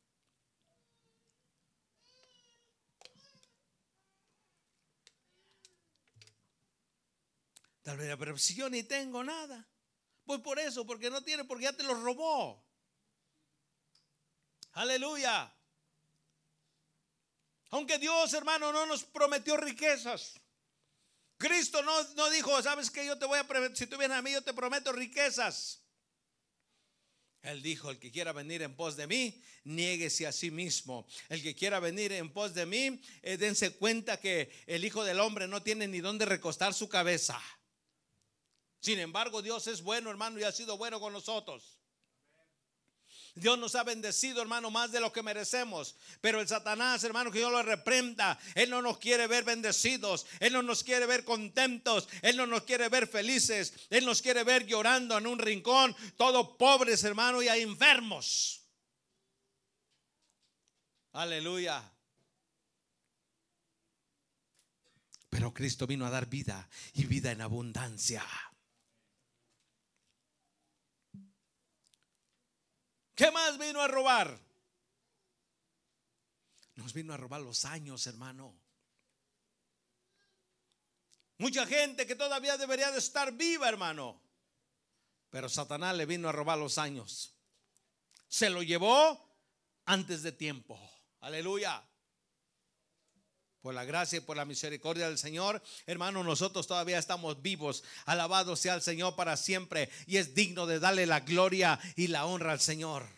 Tal 7.82 7.98
vez, 7.98 8.16
pero 8.18 8.38
si 8.38 8.54
yo 8.54 8.70
ni 8.70 8.82
tengo 8.82 9.22
nada, 9.22 9.68
pues 10.24 10.40
por 10.40 10.58
eso, 10.58 10.86
porque 10.86 11.10
no 11.10 11.22
tiene, 11.22 11.44
porque 11.44 11.64
ya 11.64 11.76
te 11.76 11.82
lo 11.82 11.94
robó. 11.94 12.64
Aleluya. 14.72 15.54
Aunque 17.70 17.98
Dios, 17.98 18.32
hermano, 18.32 18.72
no 18.72 18.86
nos 18.86 19.04
prometió 19.04 19.56
riquezas. 19.56 20.40
Cristo 21.46 21.82
no, 21.82 22.30
dijo, 22.30 22.62
¿sabes 22.62 22.90
que 22.90 23.04
Yo 23.04 23.18
te 23.18 23.26
voy 23.26 23.38
a, 23.38 23.46
si 23.74 23.86
tú 23.86 23.98
vienes 23.98 24.16
a 24.16 24.22
mí, 24.22 24.32
yo 24.32 24.40
te 24.40 24.54
prometo 24.54 24.92
riquezas. 24.92 25.82
Él 27.42 27.60
dijo, 27.60 27.90
el 27.90 27.98
que 27.98 28.10
quiera 28.10 28.32
venir 28.32 28.62
en 28.62 28.74
pos 28.74 28.96
de 28.96 29.06
mí, 29.06 29.42
niéguese 29.64 30.26
a 30.26 30.32
sí 30.32 30.50
mismo. 30.50 31.06
El 31.28 31.42
que 31.42 31.54
quiera 31.54 31.80
venir 31.80 32.12
en 32.12 32.32
pos 32.32 32.54
de 32.54 32.64
mí, 32.64 32.98
eh, 33.20 33.36
dense 33.36 33.76
cuenta 33.76 34.18
que 34.18 34.50
el 34.66 34.86
Hijo 34.86 35.04
del 35.04 35.20
Hombre 35.20 35.46
no 35.46 35.62
tiene 35.62 35.86
ni 35.86 36.00
dónde 36.00 36.24
recostar 36.24 36.72
su 36.72 36.88
cabeza. 36.88 37.38
Sin 38.80 38.98
embargo, 38.98 39.42
Dios 39.42 39.66
es 39.66 39.82
bueno, 39.82 40.08
hermano, 40.08 40.38
y 40.38 40.44
ha 40.44 40.52
sido 40.52 40.78
bueno 40.78 40.98
con 40.98 41.12
nosotros. 41.12 41.73
Dios 43.36 43.58
nos 43.58 43.74
ha 43.74 43.82
bendecido, 43.82 44.40
hermano, 44.40 44.70
más 44.70 44.92
de 44.92 45.00
lo 45.00 45.12
que 45.12 45.22
merecemos. 45.22 45.96
Pero 46.20 46.40
el 46.40 46.46
Satanás, 46.46 47.02
hermano, 47.02 47.32
que 47.32 47.40
yo 47.40 47.50
lo 47.50 47.62
reprenda. 47.62 48.38
Él 48.54 48.70
no 48.70 48.80
nos 48.80 48.98
quiere 48.98 49.26
ver 49.26 49.42
bendecidos. 49.42 50.24
Él 50.38 50.52
no 50.52 50.62
nos 50.62 50.84
quiere 50.84 51.06
ver 51.06 51.24
contentos. 51.24 52.08
Él 52.22 52.36
no 52.36 52.46
nos 52.46 52.62
quiere 52.62 52.88
ver 52.88 53.08
felices. 53.08 53.74
Él 53.90 54.04
nos 54.04 54.22
quiere 54.22 54.44
ver 54.44 54.66
llorando 54.66 55.18
en 55.18 55.26
un 55.26 55.40
rincón, 55.40 55.96
todos 56.16 56.56
pobres, 56.56 57.02
hermano, 57.02 57.42
y 57.42 57.48
enfermos. 57.48 58.62
Aleluya. 61.12 61.92
Pero 65.28 65.52
Cristo 65.52 65.88
vino 65.88 66.06
a 66.06 66.10
dar 66.10 66.26
vida 66.26 66.68
y 66.92 67.06
vida 67.06 67.32
en 67.32 67.40
abundancia. 67.40 68.24
¿Qué 73.14 73.30
más 73.30 73.58
vino 73.58 73.80
a 73.80 73.88
robar? 73.88 74.38
Nos 76.76 76.92
vino 76.92 77.14
a 77.14 77.16
robar 77.16 77.40
los 77.40 77.64
años, 77.64 78.06
hermano. 78.06 78.54
Mucha 81.38 81.66
gente 81.66 82.06
que 82.06 82.14
todavía 82.14 82.56
debería 82.56 82.90
de 82.90 82.98
estar 82.98 83.32
viva, 83.32 83.68
hermano. 83.68 84.20
Pero 85.30 85.48
Satanás 85.48 85.96
le 85.96 86.06
vino 86.06 86.28
a 86.28 86.32
robar 86.32 86.58
los 86.58 86.78
años. 86.78 87.34
Se 88.28 88.50
lo 88.50 88.62
llevó 88.62 89.36
antes 89.84 90.22
de 90.22 90.32
tiempo. 90.32 90.78
Aleluya 91.20 91.82
por 93.64 93.72
la 93.72 93.86
gracia 93.86 94.18
y 94.18 94.20
por 94.20 94.36
la 94.36 94.44
misericordia 94.44 95.08
del 95.08 95.16
Señor, 95.16 95.62
hermano, 95.86 96.22
nosotros 96.22 96.66
todavía 96.66 96.98
estamos 96.98 97.40
vivos. 97.40 97.82
Alabado 98.04 98.56
sea 98.56 98.74
el 98.74 98.82
Señor 98.82 99.16
para 99.16 99.38
siempre 99.38 99.88
y 100.06 100.18
es 100.18 100.34
digno 100.34 100.66
de 100.66 100.78
darle 100.78 101.06
la 101.06 101.20
gloria 101.20 101.80
y 101.96 102.08
la 102.08 102.26
honra 102.26 102.52
al 102.52 102.60
Señor. 102.60 103.08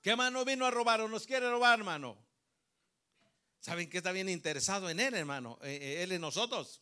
¿Qué 0.00 0.14
mano 0.14 0.44
vino 0.44 0.66
a 0.66 0.70
robar 0.70 1.00
o 1.00 1.08
nos 1.08 1.26
quiere 1.26 1.50
robar, 1.50 1.80
hermano? 1.80 2.16
¿Saben 3.58 3.90
que 3.90 3.96
está 3.96 4.12
bien 4.12 4.28
interesado 4.28 4.88
en 4.88 5.00
él, 5.00 5.14
hermano? 5.14 5.58
Eh, 5.62 5.78
eh, 5.82 6.02
él 6.04 6.12
en 6.12 6.20
nosotros. 6.20 6.80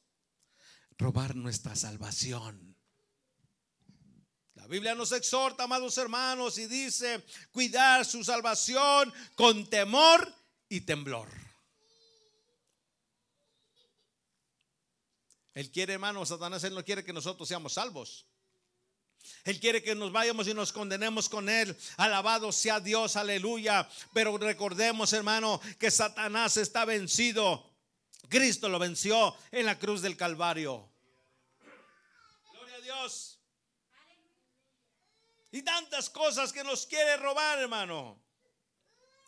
Robar 0.99 1.35
nuestra 1.35 1.75
salvación. 1.75 2.74
La 4.65 4.69
Biblia 4.69 4.95
nos 4.95 5.13
exhorta, 5.13 5.65
amados 5.65 5.99
hermanos, 5.99 6.57
y 6.57 6.67
dice, 6.67 7.23
cuidar 7.53 8.03
su 8.07 8.25
salvación 8.25 9.13
con 9.35 9.69
temor 9.69 10.35
y 10.71 10.81
temblor. 10.81 11.29
Él 15.53 15.71
quiere, 15.71 15.93
hermano, 15.93 16.25
Satanás, 16.25 16.65
él 16.65 16.75
no 16.75 16.83
quiere 16.83 17.05
que 17.05 17.13
nosotros 17.13 17.47
seamos 17.47 17.75
salvos. 17.75 18.25
Él 19.45 19.61
quiere 19.61 19.83
que 19.83 19.95
nos 19.95 20.11
vayamos 20.13 20.49
y 20.49 20.55
nos 20.55 20.73
condenemos 20.73 21.29
con 21.29 21.51
Él. 21.51 21.77
Alabado 21.99 22.51
sea 22.51 22.81
Dios, 22.81 23.17
aleluya. 23.17 23.87
Pero 24.15 24.39
recordemos, 24.39 25.13
hermano, 25.13 25.61
que 25.79 25.91
Satanás 25.91 26.57
está 26.57 26.87
vencido. 26.87 27.71
Cristo 28.31 28.71
lo 28.71 28.79
venció 28.79 29.37
en 29.53 29.67
la 29.67 29.79
cruz 29.79 30.01
del 30.01 30.17
Calvario. 30.17 30.89
Gloria 32.51 32.77
a 32.77 32.81
Dios. 32.81 33.35
Y 35.55 35.63
tantas 35.63 36.11
cosas 36.11 36.53
que 36.53 36.65
nos 36.65 36.85
quiere 36.85 37.17
robar, 37.17 37.61
hermano. 37.61 38.21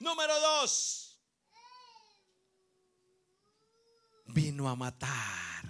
Número 0.01 0.41
dos. 0.41 1.23
Vino 4.27 4.69
a 4.69 4.75
matar. 4.75 5.65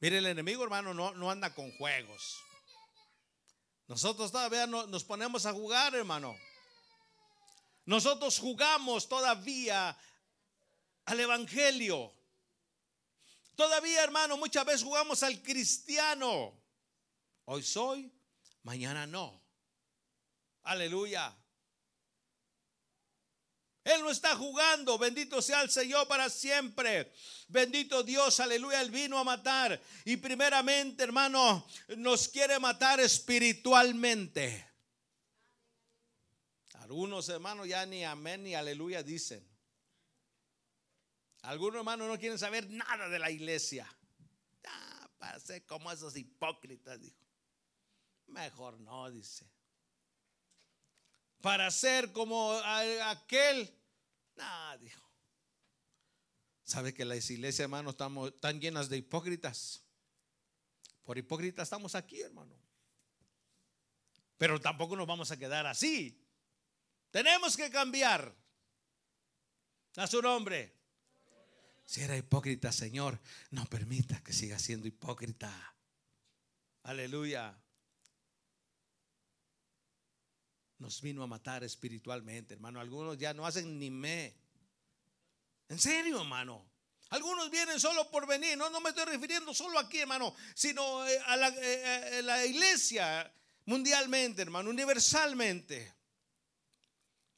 Mire, 0.00 0.18
el 0.18 0.26
enemigo, 0.26 0.62
hermano, 0.64 0.92
no, 0.92 1.14
no 1.14 1.30
anda 1.30 1.54
con 1.54 1.74
juegos. 1.78 2.38
Nosotros 3.86 4.32
todavía 4.32 4.66
no, 4.66 4.86
nos 4.86 5.02
ponemos 5.04 5.46
a 5.46 5.54
jugar, 5.54 5.94
hermano. 5.94 6.36
Nosotros 7.86 8.38
jugamos 8.38 9.08
todavía 9.08 9.98
al 11.06 11.20
Evangelio. 11.20 12.12
Todavía, 13.56 14.04
hermano, 14.04 14.36
muchas 14.36 14.66
veces 14.66 14.82
jugamos 14.82 15.22
al 15.22 15.42
cristiano. 15.42 16.67
Hoy 17.50 17.62
soy, 17.62 18.12
mañana 18.62 19.06
no. 19.06 19.42
Aleluya. 20.64 21.34
Él 23.84 24.02
no 24.02 24.10
está 24.10 24.36
jugando. 24.36 24.98
Bendito 24.98 25.40
sea 25.40 25.62
el 25.62 25.70
Señor 25.70 26.06
para 26.08 26.28
siempre. 26.28 27.10
Bendito 27.48 28.02
Dios, 28.02 28.38
aleluya. 28.40 28.82
Él 28.82 28.90
vino 28.90 29.16
a 29.16 29.24
matar. 29.24 29.80
Y 30.04 30.18
primeramente, 30.18 31.02
hermano, 31.04 31.66
nos 31.96 32.28
quiere 32.28 32.58
matar 32.58 33.00
espiritualmente. 33.00 34.68
Algunos 36.74 37.30
hermanos 37.30 37.66
ya 37.66 37.86
ni 37.86 38.04
amén 38.04 38.42
ni 38.42 38.54
aleluya 38.54 39.02
dicen. 39.02 39.42
Algunos 41.40 41.78
hermanos 41.78 42.08
no 42.08 42.18
quieren 42.18 42.38
saber 42.38 42.68
nada 42.68 43.08
de 43.08 43.18
la 43.18 43.30
iglesia. 43.30 43.90
Ah, 44.66 45.10
para 45.16 45.40
ser 45.40 45.64
como 45.64 45.90
esos 45.90 46.14
hipócritas, 46.14 47.00
dijo. 47.00 47.27
Mejor 48.28 48.80
no, 48.80 49.10
dice. 49.10 49.50
Para 51.40 51.70
ser 51.70 52.12
como 52.12 52.52
aquel 53.04 53.78
Nada, 54.38 54.78
dijo. 54.78 55.04
¿Sabe 56.62 56.94
que 56.94 57.04
las 57.04 57.28
iglesias, 57.30 57.60
hermano, 57.60 57.90
estamos 57.90 58.38
tan 58.40 58.60
llenas 58.60 58.88
de 58.88 58.98
hipócritas? 58.98 59.82
Por 61.02 61.18
hipócritas 61.18 61.64
estamos 61.64 61.94
aquí, 61.94 62.20
hermano. 62.20 62.54
Pero 64.36 64.60
tampoco 64.60 64.94
nos 64.94 65.06
vamos 65.06 65.32
a 65.32 65.36
quedar 65.36 65.66
así. 65.66 66.24
Tenemos 67.10 67.56
que 67.56 67.70
cambiar. 67.70 68.32
A 69.96 70.06
su 70.06 70.22
nombre. 70.22 70.72
Si 71.84 72.02
era 72.02 72.16
hipócrita, 72.16 72.70
Señor, 72.70 73.18
no 73.50 73.64
permita 73.66 74.22
que 74.22 74.32
siga 74.32 74.58
siendo 74.58 74.86
hipócrita. 74.86 75.74
Aleluya. 76.84 77.58
Nos 80.78 81.00
vino 81.00 81.22
a 81.22 81.26
matar 81.26 81.64
espiritualmente, 81.64 82.54
hermano. 82.54 82.80
Algunos 82.80 83.18
ya 83.18 83.34
no 83.34 83.46
hacen 83.46 83.78
ni 83.78 83.90
me. 83.90 84.34
En 85.68 85.78
serio, 85.78 86.20
hermano. 86.20 86.64
Algunos 87.10 87.50
vienen 87.50 87.80
solo 87.80 88.10
por 88.10 88.26
venir. 88.26 88.56
No, 88.56 88.70
no 88.70 88.80
me 88.80 88.90
estoy 88.90 89.06
refiriendo 89.06 89.54
solo 89.54 89.78
aquí, 89.78 90.00
hermano, 90.00 90.34
sino 90.54 91.06
eh, 91.06 91.18
a 91.26 91.36
la, 91.36 91.48
eh, 91.48 92.18
eh, 92.18 92.22
la 92.22 92.44
iglesia 92.44 93.32
mundialmente, 93.64 94.42
hermano, 94.42 94.70
universalmente. 94.70 95.94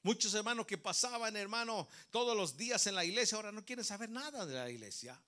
Muchos 0.02 0.34
hermanos 0.34 0.66
que 0.66 0.78
pasaban, 0.78 1.36
hermano, 1.36 1.88
todos 2.10 2.36
los 2.36 2.56
días 2.56 2.86
en 2.86 2.94
la 2.94 3.04
iglesia, 3.04 3.36
ahora 3.36 3.52
no 3.52 3.64
quieren 3.64 3.84
saber 3.84 4.08
nada 4.10 4.46
de 4.46 4.54
la 4.54 4.70
iglesia. 4.70 5.20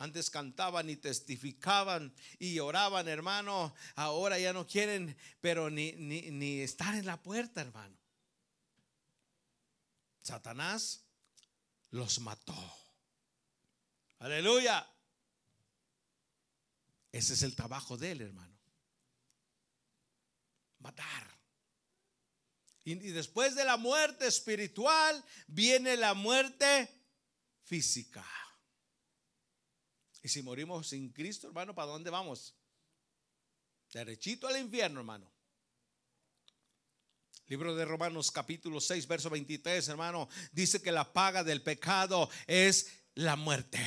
Antes 0.00 0.30
cantaban 0.30 0.88
y 0.88 0.96
testificaban 0.96 2.14
y 2.38 2.58
oraban, 2.58 3.06
hermano. 3.06 3.74
Ahora 3.96 4.38
ya 4.38 4.54
no 4.54 4.66
quieren, 4.66 5.14
pero 5.42 5.68
ni, 5.68 5.92
ni, 5.92 6.60
estar 6.60 6.94
en 6.94 7.04
la 7.04 7.22
puerta, 7.22 7.60
hermano. 7.60 7.94
Satanás 10.22 11.04
los 11.90 12.18
mató. 12.20 12.56
Aleluya. 14.20 14.90
Ese 17.12 17.34
es 17.34 17.42
el 17.42 17.54
trabajo 17.54 17.98
de 17.98 18.12
él, 18.12 18.22
hermano. 18.22 18.58
Matar. 20.78 21.28
y 22.84 22.94
después 22.94 23.54
de 23.54 23.66
la 23.66 23.76
muerte 23.76 24.26
espiritual 24.26 25.22
viene 25.46 25.98
la 25.98 26.14
muerte 26.14 26.88
física. 27.64 28.24
Y 30.22 30.28
si 30.28 30.42
morimos 30.42 30.88
sin 30.88 31.10
Cristo, 31.10 31.48
hermano, 31.48 31.74
¿para 31.74 31.92
dónde 31.92 32.10
vamos? 32.10 32.54
Derechito 33.92 34.46
al 34.46 34.58
infierno, 34.58 35.00
hermano. 35.00 35.32
Libro 37.46 37.74
de 37.74 37.84
Romanos 37.84 38.30
capítulo 38.30 38.80
6, 38.80 39.08
verso 39.08 39.28
23, 39.28 39.88
hermano, 39.88 40.28
dice 40.52 40.80
que 40.80 40.92
la 40.92 41.12
paga 41.12 41.42
del 41.42 41.62
pecado 41.62 42.30
es 42.46 43.02
la 43.14 43.34
muerte. 43.34 43.80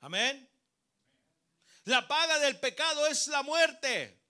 Amén. 0.00 0.46
La 1.84 2.06
paga 2.06 2.38
del 2.40 2.60
pecado 2.60 3.06
es 3.06 3.28
la 3.28 3.42
muerte. 3.42 4.22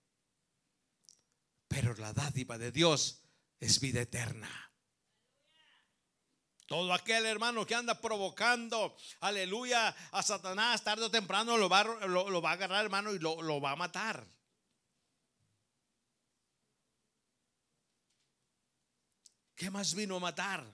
Pero 1.67 1.95
la 1.95 2.13
dádiva 2.13 2.57
de 2.57 2.71
Dios 2.71 3.23
es 3.59 3.81
vida 3.81 4.03
eterna. 4.03 4.66
Todo 6.67 6.93
aquel 6.93 7.25
hermano 7.27 7.65
que 7.65 7.77
anda 7.77 8.01
provocando, 8.01 8.97
aleluya, 9.21 9.95
a 10.11 10.23
Satanás 10.23 10.83
tarde 10.83 11.05
o 11.05 11.11
temprano 11.11 11.57
lo 11.57 11.69
va, 11.69 11.81
a 11.81 12.53
agarrar, 12.53 12.85
hermano, 12.85 13.15
y 13.15 13.21
lo, 13.21 13.41
lo 13.41 13.61
va 13.61 13.71
a 13.71 13.77
matar. 13.77 14.27
¿Qué 19.55 19.71
más 19.71 19.95
vino 19.95 20.17
a 20.17 20.21
matar? 20.21 20.67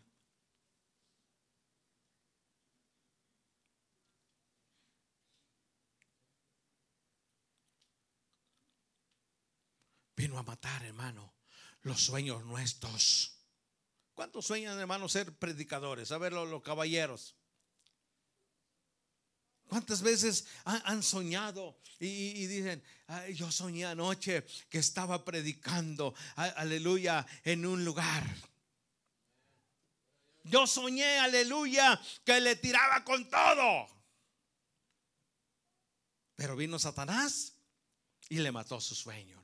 Vino 10.16 10.38
a 10.38 10.42
matar, 10.42 10.84
hermano, 10.84 11.34
los 11.82 12.00
sueños 12.00 12.44
nuestros. 12.44 13.41
¿Cuántos 14.14 14.46
sueñan, 14.46 14.78
hermano, 14.78 15.08
ser 15.08 15.32
predicadores? 15.36 16.12
A 16.12 16.18
ver, 16.18 16.32
los, 16.32 16.62
caballeros. 16.62 17.34
¿Cuántas 19.66 20.02
veces 20.02 20.46
han, 20.64 21.02
soñado 21.02 21.78
y, 21.98 22.46
dicen, 22.46 22.84
yo 23.34 23.50
soñé 23.50 23.86
anoche 23.86 24.44
que 24.68 24.78
estaba 24.78 25.24
predicando, 25.24 26.14
aleluya, 26.36 27.26
en 27.42 27.64
un 27.64 27.84
lugar? 27.84 28.22
Yo 30.44 30.66
soñé, 30.66 31.18
aleluya, 31.18 31.98
que 32.24 32.40
le 32.40 32.56
tiraba 32.56 33.02
con 33.04 33.30
todo. 33.30 33.86
Pero 36.34 36.56
vino 36.56 36.78
Satanás 36.78 37.54
y 38.28 38.38
le 38.40 38.52
mató 38.52 38.80
su 38.80 38.94
sueño. 38.94 39.41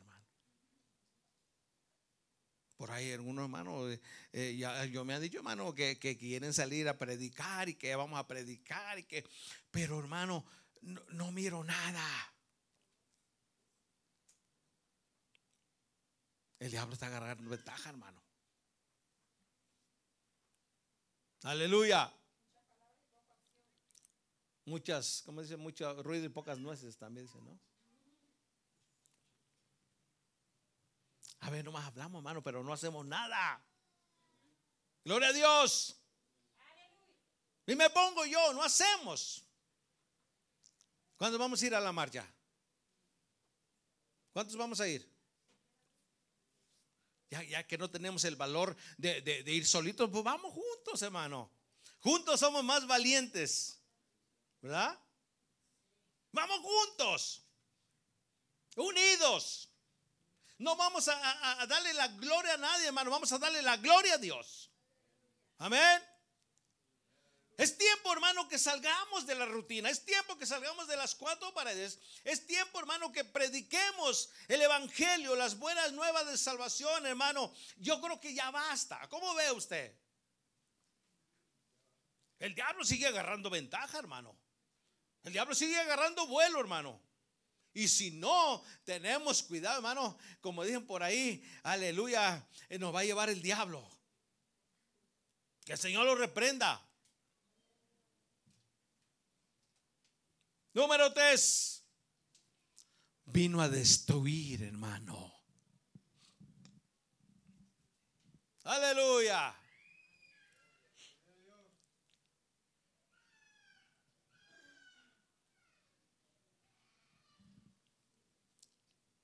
Por 2.79 2.93
ahí 2.93 3.11
algunos 3.11 3.43
hermanos, 3.43 3.91
eh, 3.91 4.01
eh, 4.33 4.57
ya, 4.57 4.85
yo 4.85 5.05
me 5.05 5.13
han 5.13 5.21
dicho 5.21 5.39
hermano 5.39 5.75
que, 5.75 5.99
quieren 5.99 6.55
salir 6.55 6.89
a 6.89 6.97
predicar 6.97 7.69
y 7.69 7.75
que 7.75 7.93
vamos 7.97 8.21
a 8.21 8.29
predicar 8.29 9.01
y 9.01 9.03
que, 9.03 9.29
pero 9.73 9.99
hermano, 9.99 10.45
no, 11.09 11.33
miro 11.33 11.65
nada. 11.65 12.33
El 16.61 16.71
diablo 16.71 16.95
está 16.95 17.09
agarrando 17.09 17.51
ventaja, 17.51 17.91
hermano. 17.91 18.23
Aleluya. 21.43 22.13
Muchas, 24.67 25.23
como 25.27 25.43
dice, 25.43 25.57
mucho 25.57 26.01
ruido 26.05 26.27
y 26.27 26.29
pocas 26.29 26.61
nueces 26.61 26.97
también 26.97 27.27
dice, 27.27 27.41
¿no? 27.41 27.59
A 31.41 31.51
ver, 31.51 31.65
nomás 31.65 31.87
hablamos, 31.87 32.21
hermano, 32.21 32.43
pero 32.43 32.63
no 32.65 32.73
hacemos 32.73 33.07
nada. 33.07 33.63
Gloria 35.05 35.29
a 35.29 35.33
Dios. 35.33 35.97
Y 37.67 37.75
me 37.77 37.91
pongo 37.91 38.25
yo, 38.27 38.53
no 38.55 38.63
hacemos. 38.63 39.45
¿Cuándo 41.17 41.39
vamos 41.39 41.63
a 41.63 41.67
ir 41.67 41.75
a 41.75 41.81
la 41.81 41.93
marcha? 41.93 42.27
¿Cuántos 44.33 44.57
vamos 44.57 44.81
a 44.81 44.89
ir? 44.89 45.09
Ya, 47.31 47.43
ya 47.43 47.67
que 47.67 47.77
no 47.77 47.91
tenemos 47.91 48.25
el 48.25 48.37
valor 48.37 48.77
de, 48.97 49.21
de 49.21 49.53
ir 49.53 49.67
solitos, 49.67 50.09
pues 50.11 50.25
vamos 50.25 50.53
juntos, 50.53 51.03
hermano. 51.03 51.51
Juntos 52.01 52.41
somos 52.41 52.65
más 52.65 52.87
valientes. 52.87 53.83
¿Verdad? 54.61 54.99
Vamos 56.33 56.61
juntos. 56.61 57.45
Unidos. 58.77 59.71
No 60.59 60.75
vamos 60.75 61.07
a, 61.09 61.67
darle 61.67 61.95
la 61.95 62.09
gloria 62.09 62.55
a 62.55 62.57
nadie, 62.57 62.89
hermano. 62.89 63.11
Vamos 63.11 63.31
a 63.33 63.39
darle 63.39 63.63
la 63.63 63.77
gloria 63.77 64.15
a 64.15 64.19
Dios. 64.19 64.71
Amén. 65.59 66.03
Es 67.57 67.77
tiempo, 67.77 68.13
hermano, 68.13 68.49
que 68.49 68.59
salgamos 68.59 69.27
de 69.27 69.35
la 69.35 69.47
rutina. 69.47 69.89
Es 69.89 70.05
tiempo 70.05 70.37
que 70.37 70.47
salgamos 70.47 70.87
de 70.89 70.97
las 70.97 71.15
cuatro 71.15 71.53
paredes. 71.55 71.99
Es 72.25 72.47
tiempo, 72.47 72.79
hermano, 72.79 73.13
que 73.13 73.25
prediquemos 73.25 74.31
el 74.49 74.63
Evangelio, 74.63 75.37
las 75.37 75.59
buenas 75.59 75.93
nuevas 75.93 76.27
de 76.27 76.39
salvación, 76.39 77.07
hermano. 77.07 77.53
Yo 77.77 78.01
creo 78.01 78.21
que 78.21 78.35
ya 78.35 78.51
basta. 78.51 79.09
¿Cómo 79.09 79.35
ve 79.35 79.51
usted? 79.53 79.97
El 82.39 82.55
diablo 82.55 82.85
sigue 82.85 83.07
agarrando 83.07 83.51
ventaja, 83.51 83.99
hermano. 83.99 84.37
El 85.23 85.33
diablo 85.33 85.55
sigue 85.55 85.79
agarrando 85.79 86.27
vuelo, 86.27 86.61
hermano. 86.61 87.01
Y 87.79 87.87
si 87.87 88.11
no 88.11 88.65
tenemos 88.83 89.41
cuidado, 89.45 89.77
hermano, 89.77 90.19
como 90.41 90.65
dicen 90.65 90.85
por 90.85 91.01
ahí, 91.01 91.49
aleluya, 91.63 92.45
eh, 92.69 92.77
nos 92.77 92.93
va 92.93 93.01
a 93.01 93.05
llevar 93.05 93.31
el 93.31 93.41
diablo. 93.41 93.89
Que 95.65 95.75
el 95.75 95.79
Señor 95.79 96.05
lo 96.05 96.17
reprenda. 96.17 96.85
Número 100.75 101.13
tres. 101.13 101.85
Vino 103.27 103.61
a 103.61 103.69
destruir, 103.69 104.65
hermano. 104.65 105.33
Aleluya. 108.65 109.57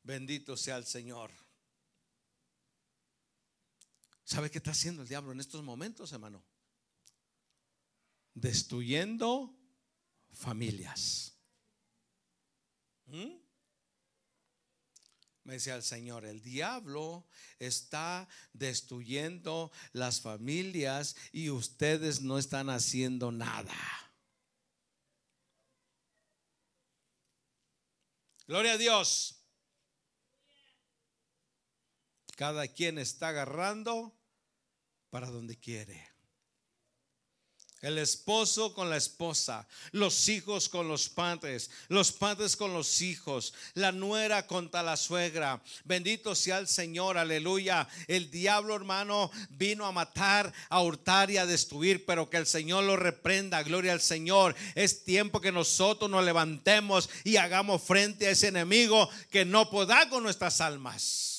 Bendito 0.04 0.54
sea 0.56 0.76
el 0.76 0.84
Señor. 0.84 1.32
¿Sabe 4.22 4.50
qué 4.50 4.58
está 4.58 4.70
haciendo 4.70 5.02
el 5.02 5.08
diablo 5.08 5.32
en 5.32 5.40
estos 5.40 5.62
momentos, 5.62 6.12
hermano? 6.12 6.44
Destruyendo 8.34 9.58
familias. 10.32 11.38
¿Mm? 13.06 13.36
Me 15.44 15.54
decía 15.54 15.76
el 15.76 15.82
Señor, 15.82 16.26
el 16.26 16.42
diablo 16.42 17.26
está 17.58 18.28
destruyendo 18.52 19.72
las 19.92 20.20
familias 20.20 21.16
y 21.32 21.48
ustedes 21.48 22.20
no 22.20 22.38
están 22.38 22.68
haciendo 22.68 23.32
nada. 23.32 23.74
Gloria 28.46 28.72
a 28.72 28.78
Dios. 28.78 29.43
Cada 32.36 32.68
quien 32.68 32.98
está 32.98 33.28
agarrando 33.28 34.12
para 35.10 35.30
donde 35.30 35.58
quiere. 35.58 36.14
El 37.84 37.98
esposo 37.98 38.72
con 38.72 38.88
la 38.88 38.96
esposa, 38.96 39.68
los 39.92 40.30
hijos 40.30 40.70
con 40.70 40.88
los 40.88 41.10
padres, 41.10 41.70
los 41.88 42.12
padres 42.12 42.56
con 42.56 42.72
los 42.72 43.02
hijos, 43.02 43.52
la 43.74 43.92
nuera 43.92 44.46
contra 44.46 44.82
la 44.82 44.96
suegra. 44.96 45.62
Bendito 45.84 46.34
sea 46.34 46.56
el 46.56 46.66
Señor, 46.66 47.18
aleluya. 47.18 47.86
El 48.08 48.30
diablo, 48.30 48.74
hermano, 48.74 49.30
vino 49.50 49.84
a 49.84 49.92
matar, 49.92 50.50
a 50.70 50.80
hurtar 50.80 51.30
y 51.30 51.36
a 51.36 51.44
destruir, 51.44 52.06
pero 52.06 52.30
que 52.30 52.38
el 52.38 52.46
Señor 52.46 52.84
lo 52.84 52.96
reprenda. 52.96 53.62
Gloria 53.62 53.92
al 53.92 54.00
Señor. 54.00 54.56
Es 54.74 55.04
tiempo 55.04 55.42
que 55.42 55.52
nosotros 55.52 56.10
nos 56.10 56.24
levantemos 56.24 57.10
y 57.22 57.36
hagamos 57.36 57.82
frente 57.82 58.28
a 58.28 58.30
ese 58.30 58.48
enemigo 58.48 59.10
que 59.30 59.44
no 59.44 59.68
pueda 59.68 60.08
con 60.08 60.22
nuestras 60.22 60.62
almas. 60.62 61.33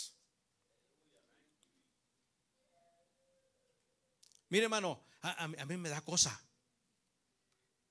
Mire, 4.56 4.68
hermano, 4.68 5.02
a, 5.22 5.48
mí 5.50 5.76
me 5.76 5.90
da 5.90 6.00
cosa. 6.00 6.32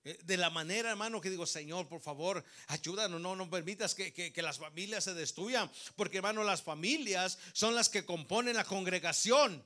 Eh, 0.03 0.19
de 0.25 0.39
la 0.39 0.49
manera, 0.49 0.93
hermano, 0.93 1.21
que 1.21 1.29
digo, 1.29 1.45
Señor, 1.45 1.87
por 1.89 2.01
favor, 2.01 2.43
ayúdanos, 2.69 3.21
no, 3.21 3.37
no 3.37 3.51
permitas 3.51 3.95
que, 3.95 4.15
que, 4.15 4.43
las 4.43 4.57
familias 4.57 5.05
se 5.05 5.13
destruyan, 5.13 5.71
porque, 5.95 6.17
hermano, 6.17 6.43
las 6.43 6.63
familias 6.63 7.39
son 7.53 7.75
las 7.75 7.91
que 7.91 8.07
componen 8.07 8.57
la 8.57 8.65
congregación. 8.65 9.63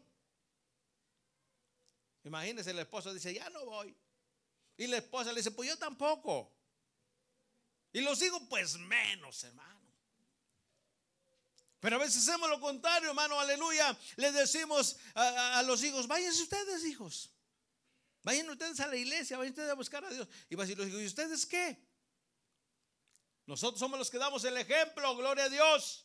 Imagínese, 2.25 2.73
el 2.73 2.81
esposo 2.81 3.15
dice, 3.15 3.33
ya 3.33 3.49
no 3.51 3.65
voy. 3.65 3.97
Y 4.77 4.89
la 4.89 4.97
esposa 4.97 5.31
le 5.31 5.39
dice, 5.39 5.53
pues 5.53 5.69
yo 5.69 5.79
tampoco. 5.79 6.53
Y 7.93 8.01
los 8.01 8.21
hijos, 8.23 8.43
pues 8.51 8.77
menos, 8.77 9.45
hermano. 9.45 9.88
Pero 11.81 11.97
a 11.97 11.99
veces 12.01 12.29
hacemos 12.29 12.49
lo 12.49 12.61
contrario, 12.61 13.11
hermano, 13.11 13.39
aleluya. 13.39 13.97
Le 14.17 14.33
decimos 14.33 14.97
a, 15.15 15.63
los 15.63 15.83
hijos, 15.85 16.09
váyanse 16.09 16.43
ustedes, 16.43 16.85
hijos. 16.85 17.31
Vayan 18.25 18.51
ustedes 18.51 18.81
a 18.81 18.89
la 18.89 18.97
iglesia, 18.97 19.39
vayan 19.39 19.53
ustedes 19.53 19.71
a 19.71 19.75
buscar 19.75 20.05
a 20.05 20.11
Dios. 20.11 20.27
Y 20.51 20.57
va 20.57 20.65
a 20.65 20.67
decir, 20.67 20.89
¿y 20.89 21.07
ustedes 21.07 21.47
qué? 21.47 21.87
Nosotros 23.47 23.79
somos 23.79 23.99
los 23.99 24.11
que 24.11 24.19
damos 24.19 24.45
el 24.45 24.57
ejemplo, 24.57 25.17
gloria 25.17 25.45
a 25.45 25.49
Dios. 25.49 26.05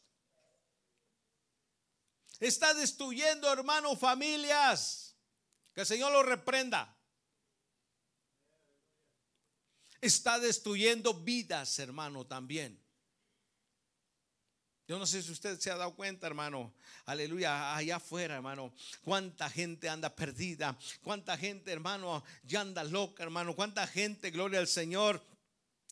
Está 2.39 2.73
destruyendo, 2.73 3.51
hermano, 3.51 3.95
familias. 3.95 5.15
Que 5.73 5.81
el 5.81 5.87
Señor 5.87 6.11
lo 6.11 6.21
reprenda. 6.21 6.95
Está 10.01 10.37
destruyendo 10.37 11.13
vidas, 11.13 11.79
hermano, 11.79 12.27
también. 12.27 12.82
Yo 14.85 14.99
no 14.99 15.05
sé 15.05 15.23
si 15.23 15.31
usted 15.31 15.57
se 15.59 15.71
ha 15.71 15.77
dado 15.77 15.95
cuenta, 15.95 16.27
hermano. 16.27 16.73
Aleluya, 17.05 17.75
allá 17.75 17.97
afuera, 17.97 18.35
hermano. 18.35 18.73
Cuánta 19.01 19.49
gente 19.49 19.87
anda 19.87 20.13
perdida. 20.13 20.77
Cuánta 21.01 21.37
gente, 21.37 21.71
hermano, 21.71 22.23
ya 22.43 22.61
anda 22.61 22.83
loca, 22.83 23.23
hermano. 23.23 23.55
Cuánta 23.55 23.87
gente, 23.87 24.29
gloria 24.29 24.59
al 24.59 24.67
Señor. 24.67 25.23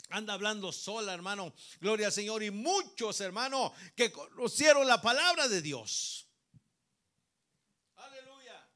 Anda 0.10 0.34
hablando 0.34 0.74
sola, 0.74 1.14
hermano. 1.14 1.54
Gloria 1.80 2.08
al 2.08 2.12
Señor. 2.12 2.44
Y 2.44 2.52
muchos, 2.52 3.22
hermano, 3.22 3.74
que 3.96 4.12
conocieron 4.12 4.86
la 4.86 5.02
palabra 5.02 5.48
de 5.48 5.62
Dios. 5.62 6.28
Aleluya. 7.96 8.68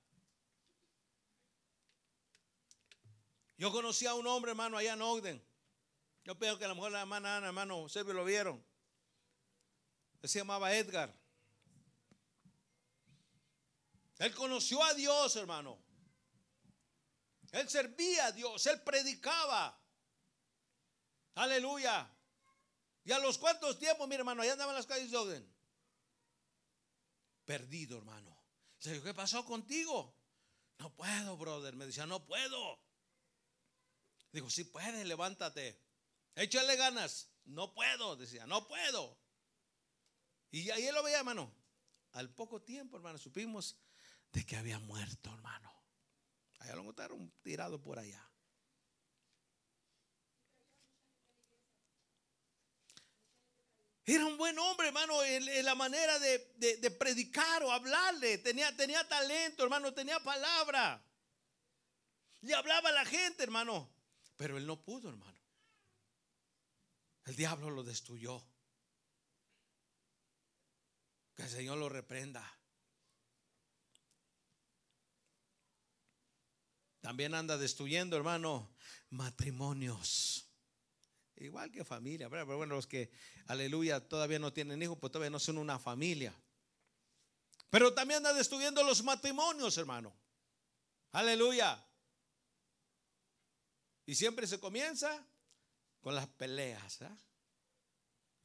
Yo 3.57 3.69
conocí 3.73 4.05
a 4.05 4.13
un 4.13 4.27
hombre, 4.27 4.51
hermano, 4.51 4.77
allá 4.77 4.93
en 4.93 5.01
Ogden. 5.01 5.45
Yo 6.23 6.39
creo 6.39 6.57
que 6.57 6.63
a 6.63 6.69
lo 6.69 6.75
mejor 6.75 6.93
la 6.93 7.01
hermana 7.01 7.35
Ana, 7.35 7.47
hermano, 7.47 7.81
ustedes 7.81 8.15
lo 8.15 8.23
vieron 8.23 8.63
se 10.27 10.39
llamaba 10.39 10.73
Edgar. 10.73 11.13
Él 14.17 14.33
conoció 14.33 14.83
a 14.83 14.93
Dios, 14.93 15.35
hermano. 15.35 15.77
Él 17.51 17.69
servía 17.69 18.27
a 18.27 18.31
Dios, 18.31 18.65
él 18.67 18.81
predicaba. 18.81 19.81
Aleluya. 21.35 22.11
Y 23.03 23.11
a 23.11 23.19
los 23.19 23.37
cuantos 23.37 23.77
tiempos, 23.77 24.07
mi 24.07 24.15
hermano, 24.15 24.41
allá 24.41 24.53
andaba 24.53 24.71
en 24.71 24.77
las 24.77 24.87
calles 24.87 25.11
de 25.11 25.17
Oden. 25.17 25.55
Perdido, 27.45 27.97
hermano. 27.97 28.35
Le 28.83 29.01
¿qué 29.01 29.13
pasó 29.13 29.45
contigo? 29.45 30.17
No 30.79 30.93
puedo, 30.95 31.37
brother. 31.37 31.75
Me 31.75 31.85
decía, 31.85 32.05
no 32.05 32.25
puedo. 32.25 32.79
Digo, 34.31 34.49
si 34.49 34.63
puedes, 34.63 35.05
levántate. 35.05 35.81
Échale 36.35 36.75
ganas. 36.75 37.29
No 37.45 37.73
puedo, 37.73 38.15
decía, 38.15 38.45
no 38.47 38.67
puedo. 38.67 39.19
Y 40.51 40.69
ahí 40.69 40.89
lo 40.91 41.03
veía, 41.03 41.19
hermano. 41.19 41.51
Al 42.13 42.33
poco 42.33 42.61
tiempo, 42.61 42.97
hermano, 42.97 43.17
supimos 43.17 43.77
de 44.31 44.45
que 44.45 44.55
había 44.55 44.79
muerto, 44.79 45.33
hermano. 45.33 45.71
Allá 46.59 46.75
lo 46.75 46.81
encontraron 46.81 47.31
tirado 47.41 47.81
por 47.81 47.99
allá. 47.99 48.25
Era 54.05 54.25
un 54.25 54.37
buen 54.37 54.57
hombre, 54.59 54.87
hermano, 54.87 55.23
en, 55.23 55.65
la 55.65 55.73
manera 55.73 56.19
de, 56.19 56.95
predicar 56.99 57.63
o 57.63 57.71
hablarle. 57.71 58.37
Tenía, 58.37 58.75
tenía 58.77 59.07
talento, 59.07 59.63
hermano, 59.63 59.93
tenía 59.93 60.19
palabra. 60.19 61.03
Le 62.41 62.53
hablaba 62.53 62.89
a 62.89 62.93
la 62.93 63.05
gente, 63.05 63.41
hermano. 63.41 63.89
Pero 64.37 64.57
él 64.57 64.67
no 64.67 64.79
pudo, 64.79 65.09
hermano. 65.09 65.39
El 67.25 67.35
diablo 67.35 67.71
lo 67.71 67.83
destruyó. 67.83 68.45
Que 71.35 71.43
el 71.43 71.49
Señor 71.49 71.77
lo 71.77 71.89
reprenda. 71.89 72.43
También 77.01 77.35
anda 77.35 77.57
destruyendo, 77.57 78.17
hermano, 78.17 78.75
matrimonios. 79.11 80.49
Igual 81.35 81.71
que 81.71 81.83
familia, 81.83 82.29
pero 82.29 82.45
bueno, 82.45 82.75
los 82.75 82.87
que, 82.87 83.11
aleluya, 83.47 83.99
todavía 84.07 84.39
no 84.39 84.53
tienen 84.53 84.81
hijos, 84.81 84.97
pues 84.99 85.11
todavía 85.11 85.29
no 85.29 85.39
son 85.39 85.57
una 85.57 85.77
familia. 85.77 86.33
Pero 87.69 87.93
también 87.93 88.17
anda 88.17 88.33
destruyendo 88.33 88.83
los 88.83 89.03
matrimonios, 89.03 89.77
hermano. 89.77 90.15
Aleluya. 91.11 91.85
Y 94.05 94.15
siempre 94.15 94.47
se 94.47 94.59
comienza 94.59 95.25
con 95.99 96.15
las 96.15 96.27
peleas. 96.27 97.01
¿eh? 97.01 97.09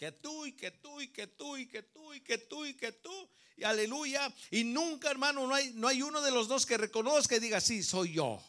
Que 0.01 0.13
tú 0.13 0.47
y 0.47 0.55
que 0.55 0.71
tú 0.71 0.99
y 1.03 1.09
que 1.09 1.27
tú 1.27 1.59
y 1.59 1.67
que 1.67 1.83
tú 1.83 2.15
y 2.15 2.23
que 2.23 2.39
tú 2.39 2.65
y 2.65 2.75
que 2.75 2.91
tú. 2.91 3.29
Y 3.55 3.65
aleluya. 3.65 4.35
Y 4.51 4.65
nunca, 4.65 5.11
hermano, 5.11 5.47
no 5.47 5.55
hay, 5.55 5.75
no 5.75 5.89
hay 5.89 6.01
uno 6.01 6.23
de 6.23 6.31
los 6.31 6.49
dos 6.49 6.65
que 6.65 6.79
reconozca 6.79 7.37
y 7.37 7.39
diga, 7.39 7.61
sí, 7.61 7.83
soy 7.83 8.15
yo. 8.15 8.43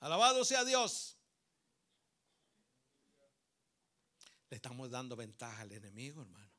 Alabado 0.00 0.42
sea 0.46 0.64
Dios. 0.64 1.18
Le 4.48 4.56
estamos 4.56 4.90
dando 4.90 5.14
ventaja 5.14 5.60
al 5.60 5.72
enemigo, 5.72 6.22
hermano. 6.22 6.50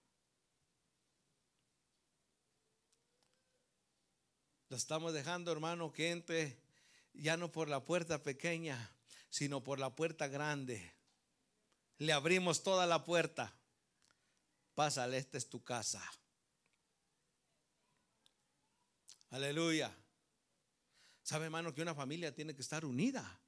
Lo 4.69 4.77
estamos 4.77 5.13
dejando, 5.13 5.51
hermano, 5.51 5.91
que 5.91 6.11
entre 6.11 6.59
ya 7.11 7.37
no 7.37 7.51
por 7.51 7.69
la 7.69 7.83
puerta 7.83 8.21
pequeña, 8.21 8.94
sino 9.35 9.61
por 9.61 9.79
la 9.79 9.93
puerta 9.93 10.29
grande. 10.29 10.93
Le 11.97 12.13
abrimos 12.13 12.63
toda 12.63 12.85
la 12.85 13.03
puerta. 13.03 13.53
Pásale, 14.75 15.17
esta 15.17 15.37
es 15.37 15.49
tu 15.49 15.61
casa. 15.61 16.01
Aleluya. 19.31 19.93
¿Sabe, 21.21 21.45
hermano, 21.45 21.75
que 21.75 21.81
una 21.81 21.93
familia 21.93 22.33
tiene 22.33 22.55
que 22.55 22.61
estar 22.61 22.85
unida? 22.85 23.41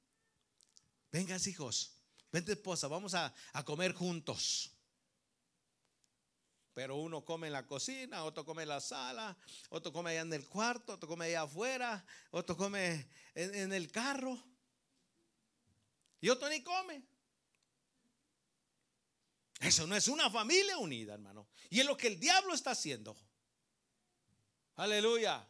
Vengas, 1.10 1.46
hijos. 1.46 1.94
Vente, 2.30 2.52
esposa, 2.52 2.86
vamos 2.86 3.14
a, 3.14 3.32
a 3.54 3.64
comer 3.64 3.94
juntos. 3.94 4.70
Pero 6.74 6.96
uno 6.96 7.24
come 7.24 7.46
en 7.46 7.54
la 7.54 7.66
cocina, 7.66 8.24
otro 8.24 8.44
come 8.44 8.64
en 8.64 8.68
la 8.68 8.82
sala, 8.82 9.34
otro 9.70 9.90
come 9.90 10.10
allá 10.10 10.20
en 10.20 10.34
el 10.34 10.46
cuarto, 10.46 10.92
otro 10.92 11.08
come 11.08 11.24
allá 11.24 11.42
afuera, 11.42 12.04
otro 12.30 12.58
come 12.58 13.08
en 13.34 13.72
el 13.72 13.90
carro. 13.90 14.57
Y 16.20 16.28
otro 16.28 16.48
ni 16.48 16.62
come. 16.62 17.02
Eso 19.60 19.86
no 19.86 19.96
es 19.96 20.08
una 20.08 20.30
familia 20.30 20.78
unida, 20.78 21.14
hermano. 21.14 21.48
Y 21.70 21.80
es 21.80 21.86
lo 21.86 21.96
que 21.96 22.06
el 22.06 22.20
diablo 22.20 22.54
está 22.54 22.72
haciendo. 22.72 23.16
Aleluya. 24.76 25.46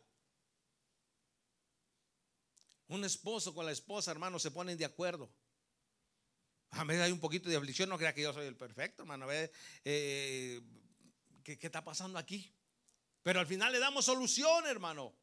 Un 2.89 3.05
esposo 3.05 3.55
con 3.55 3.67
la 3.67 3.73
esposa, 3.73 4.11
hermano, 4.11 4.39
se 4.39 4.51
ponen 4.51 4.79
de 4.79 4.87
acuerdo. 4.87 5.31
A 6.71 6.85
veces 6.85 7.03
hay 7.03 7.13
un 7.13 7.21
poquito 7.21 7.49
de 7.49 7.57
aflicción, 7.57 7.89
no 7.89 7.99
crea 7.99 8.15
que 8.15 8.23
yo 8.23 8.33
soy 8.33 8.47
el 8.47 8.57
perfecto, 8.57 9.03
hermano. 9.03 9.25
A 9.25 9.29
ver, 9.29 9.53
eh, 9.85 10.61
¿qué, 11.43 11.59
¿qué 11.59 11.67
está 11.67 11.85
pasando 11.85 12.19
aquí? 12.19 12.55
Pero 13.23 13.41
al 13.41 13.47
final 13.47 13.73
le 13.73 13.79
damos 13.79 14.07
solución, 14.07 14.67
hermano, 14.67 15.15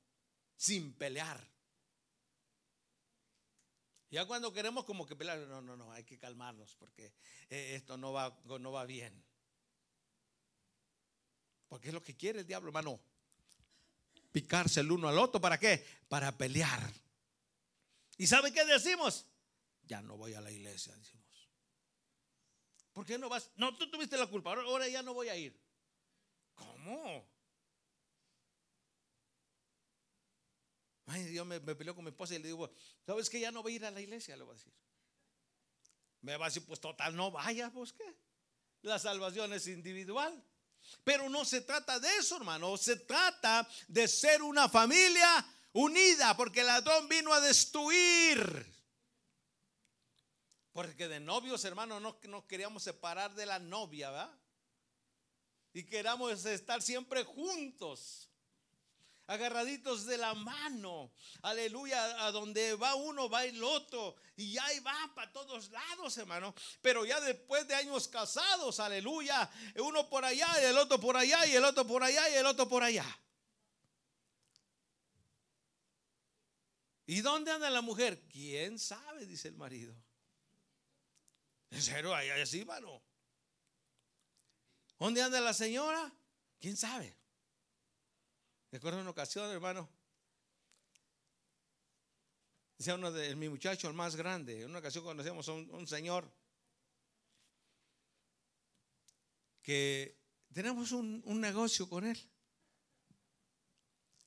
sin 0.56 0.94
pelear. 0.94 1.55
Ya 4.10 4.26
cuando 4.26 4.54
queremos 4.54 4.86
como 4.86 5.06
que 5.06 5.16
pelear, 5.16 5.40
no, 5.40 5.62
no, 5.62 5.76
no, 5.76 5.92
hay 5.92 6.04
que 6.04 6.18
calmarnos 6.18 6.76
porque 6.76 7.14
eh, 7.50 7.76
esto 7.76 7.98
no 7.98 8.14
va, 8.14 8.38
no 8.46 8.72
va 8.72 8.86
bien. 8.86 9.24
Porque 11.68 11.90
es 11.90 11.94
lo 11.94 12.02
que 12.02 12.16
quiere 12.16 12.40
el 12.40 12.48
diablo, 12.48 12.70
hermano. 12.70 13.00
Picarse 14.32 14.82
el 14.82 14.92
uno 14.92 15.08
al 15.08 15.18
otro, 15.18 15.42
¿para 15.42 15.58
qué? 15.58 15.86
Para 16.08 16.38
pelear. 16.38 16.92
¿Y 18.18 18.28
sabe 18.28 18.54
qué 18.54 18.64
decimos? 18.66 19.26
Ya 19.84 20.02
no 20.02 20.18
voy 20.18 20.34
a 20.34 20.42
la 20.42 20.52
iglesia, 20.52 20.96
decimos. 20.96 21.50
¿Por 22.94 23.06
qué 23.06 23.18
no 23.18 23.28
vas? 23.28 23.52
No, 23.58 23.76
tú 23.76 23.90
tuviste 23.90 24.18
la 24.18 24.28
culpa, 24.28 24.54
ahora 24.54 24.88
ya 24.88 25.04
no 25.04 25.14
voy 25.14 25.30
a 25.30 25.36
ir. 25.36 25.60
¿Cómo? 26.54 27.28
Ay, 31.08 31.24
Dios 31.26 31.46
me, 31.46 31.60
me, 31.60 31.76
peleó 31.76 31.94
con 31.94 32.04
mi 32.04 32.10
esposa 32.10 32.36
y 32.36 32.40
le 32.40 32.48
digo, 32.48 32.72
¿sabes 33.06 33.30
que 33.30 33.40
ya 33.40 33.52
no 33.52 33.62
voy 33.62 33.74
a 33.74 33.76
ir 33.76 33.86
a 33.86 33.92
la 33.92 34.02
iglesia? 34.02 34.36
Le 34.36 34.44
voy 34.44 34.54
a 34.54 34.58
decir. 34.58 34.74
Me 36.22 36.38
va 36.38 36.46
a 36.46 36.50
decir, 36.50 36.66
pues 36.66 36.80
total, 36.80 37.16
no 37.16 37.30
vayas, 37.30 37.72
pues 37.72 37.94
qué. 37.94 38.16
La 38.82 38.98
salvación 38.98 39.54
es 39.54 39.68
individual. 39.68 40.44
Pero 41.04 41.30
no 41.30 41.46
se 41.46 41.62
trata 41.62 42.00
de 42.00 42.18
eso, 42.18 42.38
hermano. 42.38 42.78
Se 42.78 42.96
trata 42.96 43.68
de 43.88 44.08
ser 44.08 44.42
una 44.42 44.68
familia 44.70 45.46
unida, 45.74 46.36
porque 46.36 46.62
el 46.62 46.68
ladrón 46.68 47.08
vino 47.08 47.34
a 47.34 47.42
destruir. 47.42 48.66
Porque 50.72 51.08
de 51.08 51.20
novios, 51.20 51.64
hermano, 51.66 52.00
no 52.00 52.20
nos 52.24 52.46
queríamos 52.46 52.84
separar 52.84 53.34
de 53.36 53.46
la 53.46 53.60
novia, 53.60 54.10
¿verdad? 54.10 54.40
Y 55.74 55.86
queramos 55.86 56.46
estar 56.46 56.82
siempre 56.82 57.24
juntos 57.24 58.30
agarraditos 59.28 60.06
de 60.06 60.18
la 60.18 60.34
mano. 60.34 61.12
Aleluya, 61.42 62.26
a 62.26 62.32
donde 62.32 62.76
va 62.76 62.96
uno 62.96 63.30
va 63.30 63.46
el 63.46 63.64
otro. 63.64 64.16
Y 64.36 64.58
ahí 64.58 64.80
va 64.80 65.12
para 65.16 65.32
todos 65.32 65.70
lados, 65.72 66.18
hermano. 66.18 66.54
Pero 66.82 67.06
ya 67.06 67.20
después 67.22 67.68
de 67.68 67.76
años 67.76 68.08
casados, 68.08 68.80
aleluya, 68.80 69.50
uno 69.78 70.10
por 70.10 70.26
allá 70.26 70.48
y 70.62 70.66
el 70.66 70.78
otro 70.78 71.00
por 71.00 71.18
allá 71.18 71.46
y 71.46 71.56
el 71.56 71.64
otro 71.64 71.86
por 71.86 72.04
allá 72.04 72.30
y 72.30 72.34
el 72.34 72.46
otro 72.46 72.68
por 72.68 72.84
allá. 72.84 73.06
¿Y 77.08 77.22
dónde 77.22 77.52
anda 77.52 77.70
la 77.70 77.82
mujer? 77.82 78.28
¿Quién 78.30 78.80
sabe? 78.80 79.26
Dice 79.26 79.50
el 79.50 79.56
marido. 79.56 79.96
¿En 81.70 81.82
serio? 81.82 82.16
Ahí 82.16 82.30
así, 82.30 82.62
hermano. 82.62 83.04
¿Dónde 84.98 85.22
anda 85.22 85.40
la 85.40 85.54
señora? 85.54 86.12
¿Quién 86.60 86.78
sabe? 86.78 87.16
Recuerdo 88.76 89.00
una 89.00 89.12
ocasión, 89.12 89.50
hermano. 89.52 89.88
Decía 92.78 92.96
uno 92.96 93.10
de 93.10 93.34
mi 93.34 93.48
muchacho, 93.48 93.88
el 93.88 93.94
más 93.94 94.18
grande. 94.18 94.64
En 94.64 94.70
una 94.70 94.80
ocasión 94.80 95.06
conocemos 95.06 95.48
a 95.48 95.54
un, 95.54 95.88
señor 95.88 96.30
que 99.62 100.20
tenemos 100.54 100.92
un, 100.92 101.24
negocio 101.40 101.88
con 101.88 102.06
él. 102.06 102.20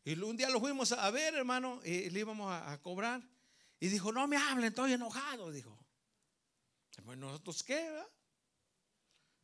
Y 0.02 0.18
un 0.18 0.38
día 0.38 0.48
lo 0.48 0.60
fuimos 0.60 0.92
a 0.92 1.10
ver, 1.10 1.34
hermano, 1.34 1.82
y 1.84 2.08
le 2.08 2.20
íbamos 2.20 2.50
a, 2.50 2.80
cobrar. 2.80 3.20
Y 3.78 3.88
dijo, 3.88 4.12
no 4.12 4.26
me 4.26 4.38
hablen, 4.38 4.68
estoy 4.68 4.94
enojado. 4.94 5.52
Dijo, 5.52 5.78
pues 7.04 7.18
nosotros 7.18 7.62
qué, 7.62 7.86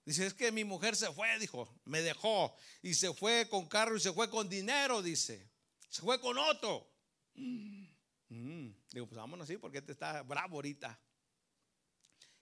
Dice, 0.05 0.27
es 0.27 0.35
que 0.35 0.53
mi 0.53 0.65
mujer 0.65 0.97
se 0.97 1.11
fue, 1.13 1.39
dijo, 1.39 1.81
me 1.85 2.03
dejó 2.03 2.55
y 2.83 2.95
se 2.95 3.13
fue 3.15 3.49
con 3.49 3.67
carro 3.67 3.97
y 3.97 4.01
se 4.01 4.13
fue 4.13 4.29
con 4.29 4.49
dinero, 4.49 5.03
dice. 5.03 5.51
Se 5.89 6.03
fue 6.03 6.21
con 6.21 6.37
otro. 6.37 6.87
Mm. 7.35 8.71
Digo, 8.91 9.07
pues 9.07 9.17
vámonos 9.17 9.45
así 9.45 9.57
porque 9.57 9.79
este 9.79 9.93
está 9.93 10.23
bravo 10.23 10.57
ahorita. 10.57 11.01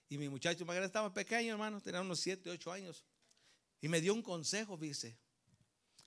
Y 0.09 0.17
mi 0.17 0.27
muchacho 0.27 0.65
grande 0.65 0.85
estaba 0.85 1.13
pequeño, 1.13 1.53
hermano, 1.53 1.81
tenía 1.81 2.01
unos 2.01 2.19
7, 2.19 2.49
8 2.49 2.71
años. 2.71 3.05
Y 3.81 3.87
me 3.87 4.01
dio 4.01 4.13
un 4.13 4.21
consejo, 4.21 4.77
dice. 4.77 5.17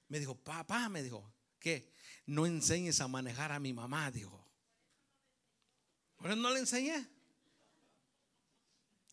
Me 0.08 0.18
dijo, 0.18 0.36
papá, 0.36 0.88
me 0.88 1.02
dijo, 1.02 1.32
que 1.58 1.92
no 2.26 2.46
enseñes 2.46 3.00
a 3.00 3.08
manejar 3.08 3.50
a 3.50 3.58
mi 3.58 3.72
mamá, 3.72 4.10
dijo. 4.10 4.46
Bueno, 6.18 6.36
no 6.36 6.50
le 6.50 6.60
enseñé. 6.60 7.06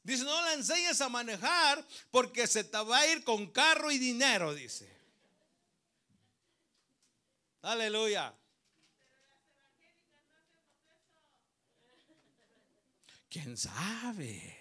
Dice, 0.03 0.25
no 0.25 0.41
la 0.41 0.53
enseñes 0.53 0.99
a 0.99 1.07
manejar 1.07 1.85
porque 2.11 2.45
se 2.45 2.65
te 2.65 2.77
va 2.77 2.99
a 2.99 3.07
ir 3.07 3.23
con 3.23 3.47
carro 3.51 3.89
y 3.89 3.97
dinero, 3.97 4.53
dice. 4.53 4.91
Aleluya. 7.61 8.35
¿Quién 13.29 13.57
sabe? 13.57 14.59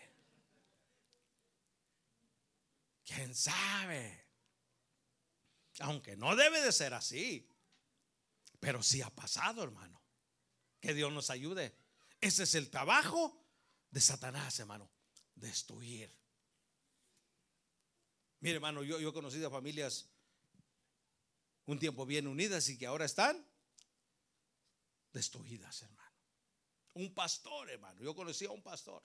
¿Quién 3.04 3.34
sabe? 3.34 4.24
Aunque 5.80 6.16
no 6.16 6.36
debe 6.36 6.60
de 6.60 6.70
ser 6.70 6.94
así. 6.94 7.48
Pero 8.60 8.80
sí 8.80 9.02
ha 9.02 9.10
pasado, 9.10 9.64
hermano. 9.64 10.00
Que 10.80 10.94
Dios 10.94 11.12
nos 11.12 11.30
ayude. 11.30 11.74
Ese 12.20 12.44
es 12.44 12.54
el 12.54 12.70
trabajo 12.70 13.44
de 13.90 14.00
Satanás, 14.00 14.56
hermano 14.60 14.88
destruir. 15.42 16.10
Mire, 18.40 18.54
hermano, 18.54 18.82
yo, 18.82 18.98
yo 18.98 19.10
he 19.10 19.12
conocido 19.12 19.50
familias 19.50 20.08
un 21.66 21.78
tiempo 21.78 22.06
bien 22.06 22.26
unidas 22.26 22.68
y 22.68 22.78
que 22.78 22.86
ahora 22.86 23.04
están 23.04 23.44
destruidas, 25.12 25.82
hermano. 25.82 26.10
Un 26.94 27.14
pastor, 27.14 27.70
hermano. 27.70 28.00
Yo 28.00 28.14
conocí 28.14 28.44
a 28.46 28.50
un 28.50 28.62
pastor 28.62 29.02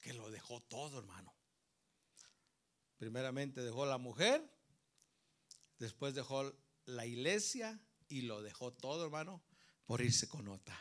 que 0.00 0.14
lo 0.14 0.30
dejó 0.30 0.60
todo, 0.62 0.98
hermano. 0.98 1.34
Primeramente 2.96 3.60
dejó 3.62 3.86
la 3.86 3.98
mujer, 3.98 4.42
después 5.78 6.14
dejó 6.14 6.52
la 6.86 7.06
iglesia 7.06 7.80
y 8.08 8.22
lo 8.22 8.42
dejó 8.42 8.72
todo, 8.72 9.04
hermano, 9.04 9.42
por 9.86 10.00
irse 10.00 10.28
con 10.28 10.48
otra. 10.48 10.78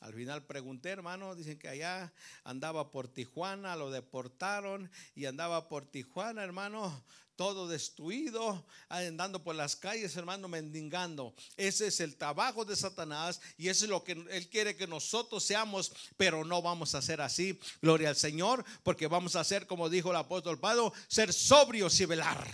Al 0.00 0.14
final 0.14 0.46
pregunté, 0.46 0.88
hermano, 0.88 1.34
dicen 1.34 1.58
que 1.58 1.68
allá 1.68 2.12
andaba 2.42 2.90
por 2.90 3.08
Tijuana, 3.08 3.76
lo 3.76 3.90
deportaron 3.90 4.90
y 5.14 5.26
andaba 5.26 5.68
por 5.68 5.84
Tijuana, 5.84 6.42
hermano, 6.42 7.04
todo 7.36 7.68
destruido, 7.68 8.66
andando 8.88 9.42
por 9.42 9.54
las 9.54 9.76
calles, 9.76 10.16
hermano, 10.16 10.48
mendigando. 10.48 11.34
Ese 11.56 11.86
es 11.86 12.00
el 12.00 12.16
trabajo 12.16 12.64
de 12.64 12.76
Satanás 12.76 13.40
y 13.58 13.68
eso 13.68 13.84
es 13.84 13.90
lo 13.90 14.02
que 14.02 14.12
él 14.12 14.48
quiere 14.48 14.76
que 14.76 14.86
nosotros 14.86 15.44
seamos, 15.44 15.92
pero 16.16 16.44
no 16.44 16.62
vamos 16.62 16.94
a 16.94 17.02
ser 17.02 17.20
así. 17.20 17.58
Gloria 17.82 18.10
al 18.10 18.16
Señor, 18.16 18.64
porque 18.82 19.06
vamos 19.06 19.36
a 19.36 19.44
ser, 19.44 19.66
como 19.66 19.88
dijo 19.88 20.10
el 20.10 20.16
apóstol 20.16 20.58
Pablo, 20.58 20.92
ser 21.08 21.32
sobrios 21.32 22.00
y 22.00 22.06
velar. 22.06 22.46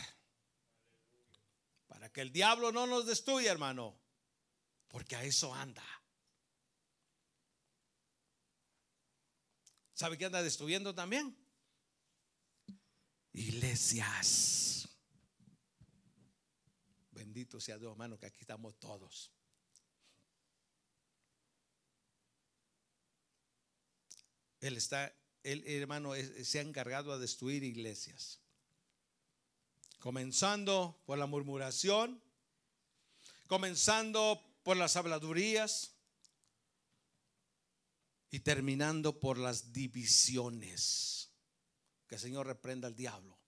Para 1.86 2.08
que 2.08 2.20
el 2.20 2.32
diablo 2.32 2.72
no 2.72 2.86
nos 2.86 3.06
destruya, 3.06 3.52
hermano, 3.52 3.96
porque 4.88 5.16
a 5.16 5.24
eso 5.24 5.54
anda. 5.54 5.84
¿Sabe 9.96 10.18
qué 10.18 10.26
anda 10.26 10.42
destruyendo 10.42 10.94
también? 10.94 11.34
Iglesias. 13.32 14.86
Bendito 17.12 17.58
sea 17.60 17.78
Dios, 17.78 17.92
hermano, 17.92 18.18
que 18.18 18.26
aquí 18.26 18.40
estamos 18.42 18.78
todos. 18.78 19.32
Él 24.60 24.76
está, 24.76 25.14
él, 25.42 25.64
hermano, 25.66 26.12
se 26.42 26.58
ha 26.58 26.62
encargado 26.62 27.10
a 27.10 27.18
destruir 27.18 27.64
iglesias. 27.64 28.38
Comenzando 29.98 31.00
por 31.06 31.16
la 31.16 31.24
murmuración, 31.24 32.22
comenzando 33.46 34.46
por 34.62 34.76
las 34.76 34.96
habladurías, 34.96 35.95
y 38.36 38.40
terminando 38.40 39.18
por 39.18 39.38
las 39.38 39.72
divisiones. 39.72 41.32
Que 42.06 42.16
el 42.16 42.20
Señor 42.20 42.46
reprenda 42.46 42.86
al 42.86 42.94
diablo. 42.94 43.38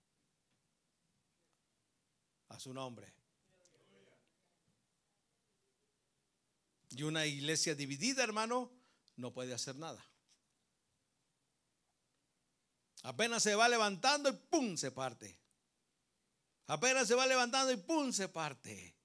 A 2.47 2.59
su 2.59 2.73
nombre. 2.73 3.13
Y 6.89 7.03
una 7.03 7.27
iglesia 7.27 7.75
dividida, 7.75 8.23
hermano, 8.23 8.71
no 9.15 9.31
puede 9.31 9.53
hacer 9.53 9.75
nada. 9.75 10.03
Apenas 13.03 13.43
se 13.43 13.53
va 13.53 13.69
levantando 13.69 14.29
y 14.29 14.33
¡pum! 14.33 14.75
se 14.75 14.89
parte. 14.89 15.39
Apenas 16.65 17.07
se 17.07 17.13
va 17.13 17.27
levantando 17.27 17.71
y 17.71 17.77
¡pum! 17.77 18.11
se 18.11 18.27
parte. 18.27 18.97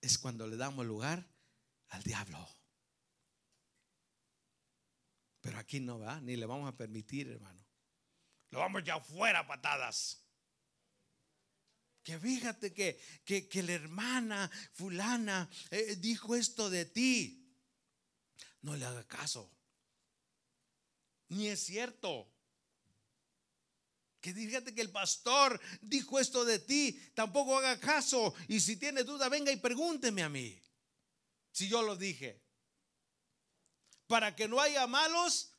Es 0.00 0.16
cuando 0.16 0.46
le 0.46 0.56
damos 0.56 0.86
lugar 0.86 1.28
al 1.88 2.02
diablo. 2.02 2.61
Pero 5.42 5.58
aquí 5.58 5.80
no 5.80 5.98
va, 5.98 6.20
ni 6.20 6.36
le 6.36 6.46
vamos 6.46 6.72
a 6.72 6.76
permitir, 6.76 7.28
hermano. 7.28 7.60
Lo 8.50 8.60
vamos 8.60 8.84
ya 8.84 9.00
fuera 9.00 9.46
patadas. 9.46 10.22
Que 12.04 12.18
fíjate 12.18 12.72
que, 12.72 12.98
que, 13.24 13.62
la 13.62 13.72
hermana 13.72 14.50
fulana 14.72 15.50
eh, 15.70 15.96
dijo 15.96 16.36
esto 16.36 16.70
de 16.70 16.84
ti. 16.84 17.56
No 18.62 18.76
le 18.76 18.84
haga 18.84 19.06
caso. 19.06 19.52
Ni 21.28 21.48
es 21.48 21.60
cierto. 21.64 22.28
Que 24.20 24.32
fíjate 24.32 24.74
que 24.74 24.82
el 24.82 24.90
pastor 24.90 25.60
dijo 25.80 26.20
esto 26.20 26.44
de 26.44 26.60
ti. 26.60 27.00
Tampoco 27.14 27.58
haga 27.58 27.80
caso. 27.80 28.32
Y 28.46 28.60
si 28.60 28.76
tiene 28.76 29.02
duda, 29.02 29.28
venga 29.28 29.50
y 29.50 29.56
pregúnteme 29.56 30.22
a 30.22 30.28
mí. 30.28 30.60
Si 31.50 31.68
yo 31.68 31.82
lo 31.82 31.96
dije. 31.96 32.40
Para 34.12 34.36
que 34.36 34.46
no 34.46 34.60
haya 34.60 34.86
malos 34.86 35.54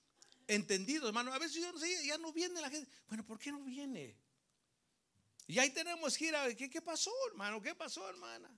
entendidos, 0.46 1.08
hermano. 1.08 1.34
A 1.34 1.40
veces 1.40 1.60
yo 1.60 1.72
no 1.72 1.80
sé, 1.80 2.06
ya 2.06 2.20
no 2.20 2.32
viene 2.32 2.62
la 2.62 2.70
gente. 2.70 2.88
Bueno, 3.08 3.26
¿por 3.26 3.40
qué 3.40 3.52
no 3.52 3.64
viene? 3.64 4.16
Y 5.48 5.58
ahí 5.58 5.72
tenemos 5.72 6.16
que 6.16 6.28
ir 6.28 6.36
a 6.36 6.46
ver, 6.46 6.56
¿qué, 6.56 6.80
pasó, 6.80 7.12
hermano? 7.32 7.60
¿Qué 7.64 7.74
pasó, 7.74 8.08
hermana? 8.08 8.56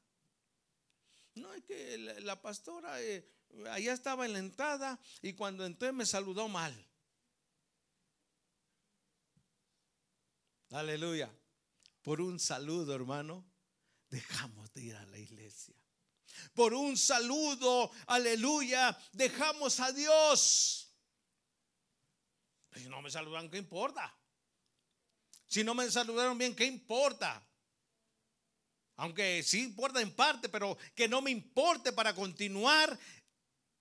No, 1.36 1.54
es 1.54 1.64
que 1.64 1.98
la, 1.98 2.42
pastora 2.42 3.02
eh, 3.02 3.26
allá 3.72 3.94
estaba 3.94 4.26
en 4.26 4.34
la 4.34 4.40
entrada 4.40 5.00
y 5.22 5.32
cuando 5.32 5.66
entré 5.66 5.94
me 5.94 6.06
saludó 6.06 6.50
mal. 6.50 6.76
Aleluya. 10.72 11.34
Por 12.02 12.20
un 12.20 12.38
saludo, 12.42 12.94
hermano, 12.94 13.46
dejamos 14.10 14.74
de 14.74 14.84
ir 14.84 14.96
a 14.98 15.06
la 15.06 15.20
iglesia. 15.20 15.85
Por 16.56 16.74
un 16.74 16.98
saludo, 16.98 17.92
aleluya, 18.08 18.98
dejamos 19.12 19.80
a 19.82 19.92
Dios. 19.92 20.90
Si 22.74 22.90
no 22.90 23.02
me 23.02 23.12
saludan, 23.12 23.50
¿qué 23.50 23.58
importa? 23.58 24.18
Si 25.46 25.64
no 25.64 25.76
me 25.76 25.92
saludaron 25.92 26.38
bien, 26.38 26.56
¿qué 26.56 26.66
importa? 26.66 27.46
Aunque 28.96 29.44
sí 29.44 29.64
importa 29.64 30.02
en 30.02 30.16
parte, 30.16 30.48
pero 30.48 30.78
que 30.96 31.08
no 31.08 31.22
me 31.22 31.30
importe 31.30 31.92
para 31.92 32.16
continuar 32.16 32.98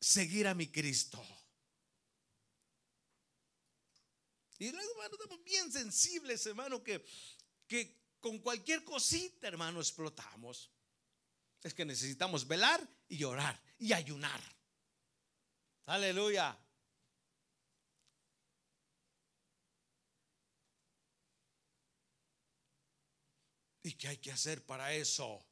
seguir 0.00 0.48
a 0.48 0.54
mi 0.54 0.66
Cristo. 0.66 1.24
Y 4.58 4.70
luego, 4.72 4.90
hermano, 4.92 5.14
estamos 5.14 5.44
bien 5.44 5.70
sensibles, 5.70 6.44
hermano, 6.46 6.82
que, 6.82 7.04
con 8.18 8.38
cualquier 8.40 8.82
cosita, 8.82 9.46
hermano, 9.46 9.80
explotamos. 9.80 10.73
Es 11.64 11.72
que 11.72 11.86
necesitamos 11.86 12.46
velar 12.46 12.86
y 13.08 13.24
orar 13.24 13.58
y 13.78 13.94
ayunar. 13.94 14.40
Aleluya. 15.86 16.56
¿Y 23.82 23.94
qué 23.94 24.08
hay 24.08 24.18
que 24.18 24.30
hacer 24.30 24.64
para 24.64 24.92
eso? 24.92 25.42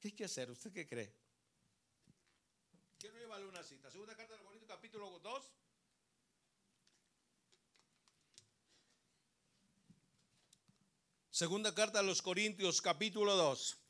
¿Qué 0.00 0.08
hay 0.08 0.12
que 0.12 0.24
hacer? 0.24 0.50
¿Usted 0.50 0.72
qué 0.72 0.88
cree? 0.88 1.14
Quiero 2.98 3.18
llevarle 3.18 3.46
una 3.46 3.62
cita. 3.62 3.90
Segunda 3.90 4.16
carta 4.16 4.32
de 4.32 4.38
los 4.38 4.46
Corintios, 4.46 4.70
capítulo 4.70 5.18
2. 5.18 5.52
Segunda 11.30 11.74
carta 11.74 11.98
a 11.98 12.02
los 12.02 12.22
Corintios, 12.22 12.80
capítulo 12.80 13.36
2. 13.36 13.81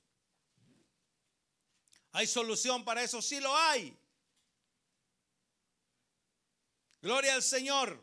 ¿Hay 2.12 2.26
solución 2.26 2.84
para 2.84 3.02
eso? 3.02 3.22
Sí 3.22 3.40
lo 3.40 3.56
hay. 3.56 3.96
Gloria 7.00 7.34
al 7.34 7.42
Señor. 7.42 8.00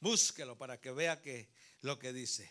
Búsquelo 0.00 0.56
para 0.56 0.80
que 0.80 0.90
vea 0.90 1.20
que 1.20 1.48
lo 1.80 1.98
que 1.98 2.12
dice. 2.12 2.50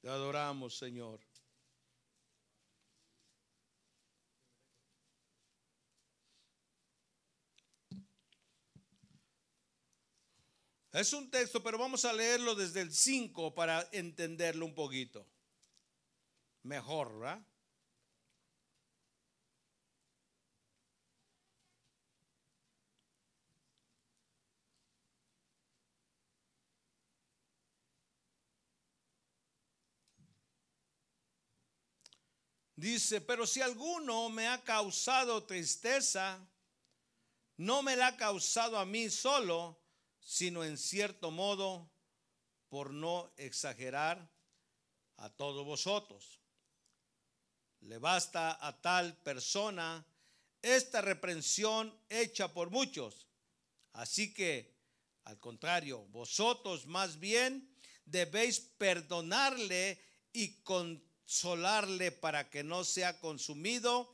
Te 0.00 0.08
adoramos, 0.08 0.78
Señor. 0.78 1.20
Es 10.96 11.12
un 11.12 11.30
texto, 11.30 11.62
pero 11.62 11.76
vamos 11.76 12.06
a 12.06 12.12
leerlo 12.14 12.54
desde 12.54 12.80
el 12.80 12.90
5 12.90 13.54
para 13.54 13.86
entenderlo 13.92 14.64
un 14.64 14.74
poquito. 14.74 15.26
Mejor, 16.62 17.18
¿verdad? 17.18 17.46
Dice, 32.74 33.20
pero 33.20 33.46
si 33.46 33.60
alguno 33.60 34.30
me 34.30 34.48
ha 34.48 34.64
causado 34.64 35.44
tristeza, 35.44 36.40
no 37.58 37.82
me 37.82 37.96
la 37.96 38.06
ha 38.06 38.16
causado 38.16 38.78
a 38.78 38.86
mí 38.86 39.10
solo, 39.10 39.78
sino 40.26 40.64
en 40.64 40.76
cierto 40.76 41.30
modo, 41.30 41.88
por 42.68 42.92
no 42.92 43.32
exagerar, 43.36 44.28
a 45.18 45.30
todos 45.30 45.64
vosotros. 45.64 46.40
Le 47.82 47.98
basta 47.98 48.58
a 48.60 48.82
tal 48.82 49.16
persona 49.22 50.04
esta 50.60 51.00
reprensión 51.00 51.96
hecha 52.08 52.52
por 52.52 52.70
muchos. 52.70 53.28
Así 53.92 54.34
que, 54.34 54.74
al 55.24 55.38
contrario, 55.38 56.04
vosotros 56.08 56.86
más 56.86 57.20
bien 57.20 57.72
debéis 58.04 58.58
perdonarle 58.58 60.02
y 60.32 60.60
con 60.64 61.02
solarle 61.24 62.10
para 62.10 62.50
que 62.50 62.64
no 62.64 62.82
sea 62.82 63.20
consumido, 63.20 64.12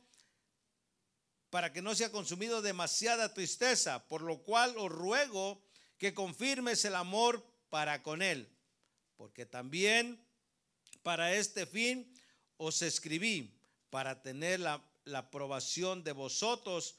para 1.49 1.73
que 1.73 1.81
no 1.81 1.95
sea 1.95 2.11
consumido 2.11 2.61
demasiada 2.61 3.33
tristeza, 3.33 4.07
por 4.07 4.21
lo 4.21 4.43
cual 4.43 4.77
os 4.77 4.91
ruego 4.91 5.72
que 6.03 6.13
confirmes 6.13 6.83
el 6.83 6.95
amor 6.95 7.41
para 7.69 8.03
con 8.03 8.21
él, 8.21 8.49
porque 9.15 9.45
también 9.45 10.21
para 11.01 11.33
este 11.33 11.65
fin 11.65 12.13
os 12.57 12.81
escribí, 12.81 13.57
para 13.89 14.21
tener 14.21 14.59
la, 14.59 14.83
aprobación 15.13 16.03
de 16.03 16.11
vosotros, 16.11 16.97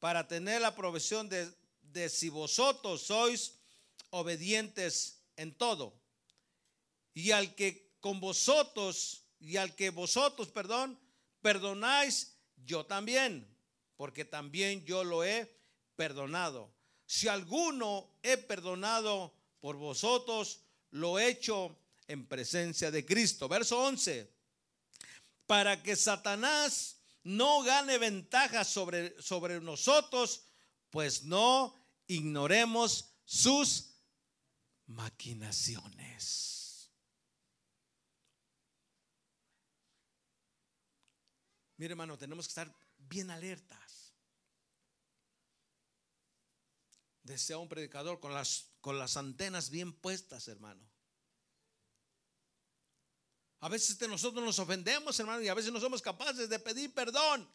para 0.00 0.26
tener 0.26 0.62
la 0.62 0.68
aprobación 0.74 1.28
de, 1.28 1.48
de 1.82 2.08
si 2.08 2.28
vosotros 2.28 3.02
sois 3.02 3.54
obedientes 4.10 5.22
en 5.36 5.54
todo. 5.54 5.94
Y 7.14 7.30
al 7.30 7.54
que 7.54 7.94
con 8.00 8.18
vosotros 8.18 9.22
y 9.38 9.58
al 9.58 9.76
que 9.76 9.90
vosotros, 9.90 10.48
perdón, 10.48 10.98
perdonáis, 11.40 12.34
yo 12.56 12.84
también, 12.84 13.46
porque 13.96 14.24
también 14.24 14.84
yo 14.84 15.04
lo 15.04 15.22
he 15.22 15.56
perdonado. 15.94 16.79
Si 17.10 17.26
alguno 17.26 18.08
he 18.22 18.36
perdonado 18.36 19.34
por 19.58 19.74
vosotros, 19.74 20.60
lo 20.92 21.18
he 21.18 21.28
hecho 21.28 21.76
en 22.06 22.24
presencia 22.24 22.92
de 22.92 23.04
Cristo. 23.04 23.48
Verso 23.48 23.82
11. 23.82 24.32
Para 25.44 25.82
que 25.82 25.96
Satanás 25.96 26.98
no 27.24 27.64
gane 27.64 27.98
ventaja 27.98 28.62
sobre, 28.62 29.20
sobre 29.20 29.60
nosotros, 29.60 30.44
pues 30.90 31.24
no 31.24 31.74
ignoremos 32.06 33.06
sus 33.24 33.90
maquinaciones. 34.86 36.92
Mire, 41.76 41.90
hermano, 41.90 42.16
tenemos 42.16 42.46
que 42.46 42.50
estar 42.50 42.72
bien 42.98 43.32
alertas. 43.32 43.89
Desea 47.22 47.58
un 47.58 47.68
predicador 47.68 48.20
con 48.20 48.32
las, 48.32 48.70
con 48.80 48.98
las 48.98 49.16
antenas 49.16 49.70
bien 49.70 49.92
puestas, 49.92 50.48
hermano. 50.48 50.88
A 53.60 53.68
veces 53.68 53.98
de 53.98 54.08
nosotros 54.08 54.42
nos 54.42 54.58
ofendemos, 54.58 55.18
hermano, 55.20 55.42
y 55.42 55.48
a 55.48 55.54
veces 55.54 55.70
no 55.70 55.80
somos 55.80 56.00
capaces 56.00 56.48
de 56.48 56.58
pedir 56.58 56.94
perdón. 56.94 57.48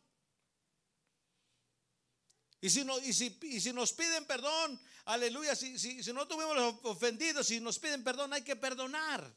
Y 2.62 2.70
si, 2.70 2.84
no, 2.84 2.98
y 3.00 3.14
si, 3.14 3.38
y 3.44 3.60
si 3.60 3.74
nos 3.74 3.92
piden 3.94 4.26
perdón, 4.26 4.80
aleluya, 5.06 5.56
si, 5.56 5.78
si, 5.78 6.04
si 6.04 6.14
no 6.14 6.28
tuvimos 6.28 6.80
ofendidos, 6.84 7.48
si 7.48 7.60
nos 7.60 7.80
piden 7.80 8.04
perdón, 8.04 8.34
hay 8.34 8.44
que 8.44 8.56
perdonar. 8.56 9.36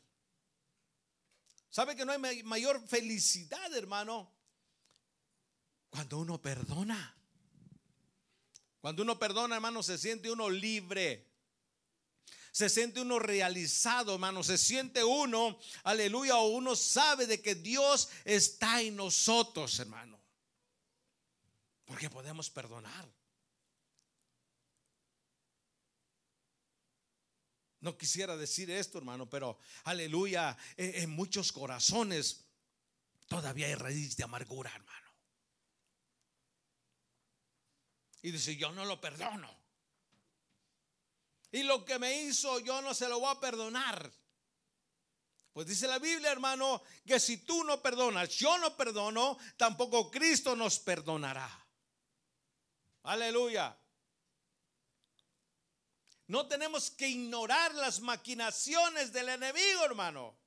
¿Sabe 1.70 1.96
que 1.96 2.04
no 2.04 2.12
hay 2.12 2.42
mayor 2.42 2.86
felicidad, 2.86 3.74
hermano? 3.74 4.34
Cuando 5.90 6.18
uno 6.18 6.40
perdona. 6.40 7.17
Cuando 8.88 9.02
uno 9.02 9.18
perdona, 9.18 9.56
hermano, 9.56 9.82
se 9.82 9.98
siente 9.98 10.30
uno 10.30 10.48
libre. 10.48 11.30
Se 12.52 12.70
siente 12.70 13.02
uno 13.02 13.18
realizado, 13.18 14.14
hermano. 14.14 14.42
Se 14.42 14.56
siente 14.56 15.04
uno, 15.04 15.58
aleluya, 15.82 16.38
o 16.38 16.48
uno 16.48 16.74
sabe 16.74 17.26
de 17.26 17.42
que 17.42 17.54
Dios 17.54 18.08
está 18.24 18.80
en 18.80 18.96
nosotros, 18.96 19.78
hermano. 19.78 20.18
Porque 21.84 22.08
podemos 22.08 22.48
perdonar. 22.48 23.06
No 27.80 27.98
quisiera 27.98 28.38
decir 28.38 28.70
esto, 28.70 28.96
hermano, 28.96 29.28
pero 29.28 29.58
aleluya, 29.84 30.56
en, 30.78 31.10
muchos 31.10 31.52
corazones 31.52 32.46
todavía 33.26 33.66
hay 33.66 33.74
raíz 33.74 34.16
de 34.16 34.24
amargura, 34.24 34.72
hermano. 34.74 35.07
Y 38.22 38.30
dice, 38.30 38.56
yo 38.56 38.72
no 38.72 38.84
lo 38.84 39.00
perdono. 39.00 39.56
Y 41.50 41.62
lo 41.62 41.84
que 41.84 41.98
me 41.98 42.22
hizo, 42.22 42.58
yo 42.60 42.82
no 42.82 42.94
se 42.94 43.08
lo 43.08 43.20
voy 43.20 43.34
a 43.34 43.40
perdonar. 43.40 44.12
Pues 45.52 45.66
dice 45.66 45.88
la 45.88 45.98
Biblia, 45.98 46.30
hermano, 46.30 46.82
que 47.04 47.18
si 47.18 47.38
tú 47.38 47.64
no 47.64 47.82
perdonas, 47.82 48.28
yo 48.30 48.58
no 48.58 48.76
perdono, 48.76 49.38
tampoco 49.56 50.10
Cristo 50.10 50.54
nos 50.54 50.78
perdonará. 50.78 51.50
Aleluya. 53.04 53.76
No 56.26 56.46
tenemos 56.46 56.90
que 56.90 57.08
ignorar 57.08 57.74
las 57.74 58.00
maquinaciones 58.00 59.12
del 59.12 59.30
enemigo, 59.30 59.84
hermano. 59.84 60.38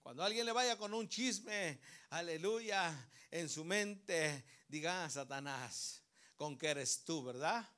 Cuando 0.00 0.22
alguien 0.22 0.46
le 0.46 0.52
vaya 0.52 0.78
con 0.78 0.94
un 0.94 1.08
chisme, 1.08 1.80
aleluya, 2.10 3.10
en 3.30 3.48
su 3.48 3.64
mente, 3.64 4.44
diga, 4.70 5.04
ah, 5.04 5.10
Satanás, 5.10 6.02
con 6.36 6.56
que 6.56 6.68
eres 6.68 7.04
tú, 7.04 7.22
¿verdad? 7.22 7.68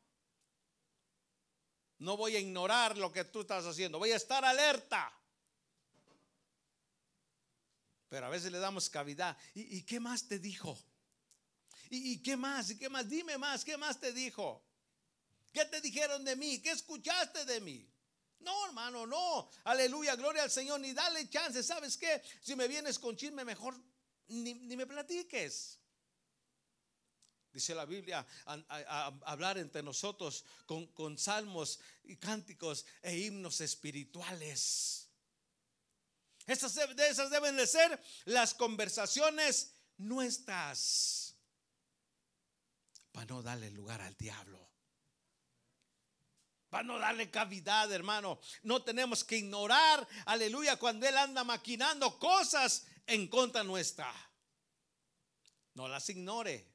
No 1.98 2.16
voy 2.16 2.36
a 2.36 2.40
ignorar 2.40 2.98
lo 2.98 3.12
que 3.12 3.24
tú 3.24 3.40
estás 3.40 3.64
haciendo, 3.64 3.98
voy 3.98 4.12
a 4.12 4.16
estar 4.16 4.44
alerta. 4.44 5.12
Pero 8.08 8.26
a 8.26 8.28
veces 8.28 8.52
le 8.52 8.58
damos 8.58 8.90
cavidad. 8.90 9.36
¿Y, 9.54 9.82
qué 9.82 9.98
más 9.98 10.28
te 10.28 10.38
dijo? 10.38 10.78
¿Y, 11.88 12.12
¿Y 12.12 12.22
qué 12.22 12.36
más? 12.36 12.70
¿Y 12.70 12.78
qué 12.78 12.90
más? 12.90 13.08
Dime 13.08 13.38
más, 13.38 13.64
¿qué 13.64 13.76
más 13.78 13.98
te 13.98 14.12
dijo? 14.12 14.62
¿Qué 15.52 15.64
te 15.64 15.80
dijeron 15.80 16.24
de 16.24 16.36
mí? 16.36 16.60
¿Qué 16.60 16.70
escuchaste 16.70 17.44
de 17.44 17.60
mí? 17.60 17.88
No, 18.40 18.66
hermano, 18.66 19.06
no. 19.06 19.50
Aleluya, 19.64 20.16
gloria 20.16 20.42
al 20.42 20.50
Señor. 20.50 20.80
Ni 20.80 20.92
dale 20.92 21.28
chance. 21.28 21.62
¿Sabes 21.62 21.96
qué? 21.96 22.22
Si 22.40 22.56
me 22.56 22.68
vienes 22.68 22.98
con 22.98 23.16
chisme, 23.16 23.44
mejor 23.44 23.74
ni, 24.28 24.54
me 24.54 24.86
platiques. 24.86 25.78
Dice 27.52 27.74
la 27.74 27.84
Biblia, 27.84 28.26
hablar 29.24 29.58
entre 29.58 29.82
nosotros 29.82 30.44
con, 30.64 30.86
con 30.88 31.18
salmos 31.18 31.80
y 32.04 32.16
cánticos 32.16 32.86
e 33.02 33.18
himnos 33.18 33.60
espirituales. 33.60 35.08
Esas, 36.46 36.74
de 36.74 37.08
esas 37.08 37.30
deben 37.30 37.56
de 37.56 37.66
ser 37.66 38.02
las 38.24 38.54
conversaciones 38.54 39.74
nuestras. 39.98 41.36
Para 43.12 43.26
no 43.26 43.42
darle 43.42 43.70
lugar 43.70 44.00
al 44.00 44.16
diablo 44.16 44.72
para 46.72 46.84
no 46.84 46.98
darle 46.98 47.30
cavidad, 47.30 47.92
hermano. 47.92 48.40
No 48.62 48.82
tenemos 48.82 49.24
que 49.24 49.36
ignorar, 49.36 50.08
aleluya, 50.24 50.78
cuando 50.78 51.06
Él 51.06 51.18
anda 51.18 51.44
maquinando 51.44 52.18
cosas 52.18 52.86
en 53.06 53.28
contra 53.28 53.62
nuestra. 53.62 54.10
No 55.74 55.86
las 55.86 56.08
ignore. 56.08 56.71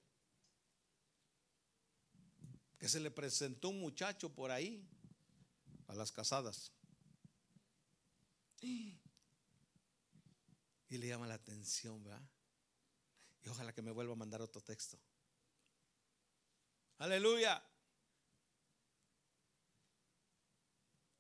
Que 2.78 2.88
se 2.88 3.00
le 3.00 3.12
presentó 3.12 3.70
un 3.70 3.80
muchacho 3.80 4.34
por 4.34 4.52
ahí 4.52 4.88
a 5.88 5.96
las 5.96 6.12
casadas. 6.12 6.72
Y 8.62 9.00
le 10.90 11.08
llama 11.08 11.28
la 11.28 11.36
atención, 11.36 12.04
¿verdad? 12.04 12.22
Y 13.44 13.50
ojalá 13.50 13.74
que 13.74 13.82
me 13.82 13.92
vuelva 13.92 14.14
a 14.14 14.18
mandar 14.18 14.42
otro 14.42 14.62
texto. 14.62 15.00
Aleluya. 16.98 17.64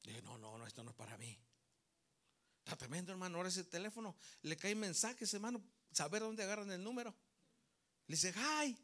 Dije, 0.04 0.22
no, 0.22 0.38
no, 0.38 0.58
no, 0.58 0.66
esto 0.66 0.84
no 0.84 0.92
es 0.92 0.96
para 0.96 1.18
mí. 1.18 1.38
Está 2.64 2.78
tremendo, 2.78 3.12
hermano. 3.12 3.38
Ahora 3.38 3.50
ese 3.50 3.64
teléfono 3.64 4.16
le 4.42 4.58
cae 4.58 4.74
mensajes, 4.76 5.34
hermano. 5.34 5.62
Saber 5.92 6.22
dónde 6.22 6.44
agarran 6.44 6.72
el 6.72 6.84
número. 6.84 7.16
Le 8.08 8.16
dice, 8.16 8.34
hi. 8.36 8.78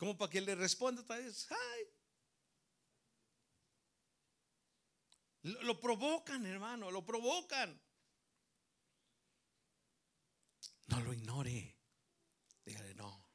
Como 0.00 0.16
para 0.16 0.30
que 0.30 0.40
le 0.40 0.54
responda 0.54 1.02
otra 1.02 1.16
vez, 1.16 1.46
hi. 1.50 1.88
Lo, 5.42 5.62
lo 5.62 5.78
provocan, 5.78 6.46
hermano, 6.46 6.90
lo 6.90 7.04
provocan. 7.04 7.78
No 10.86 11.00
lo 11.00 11.12
ignore. 11.12 11.76
Dígale, 12.64 12.94
no. 12.94 13.26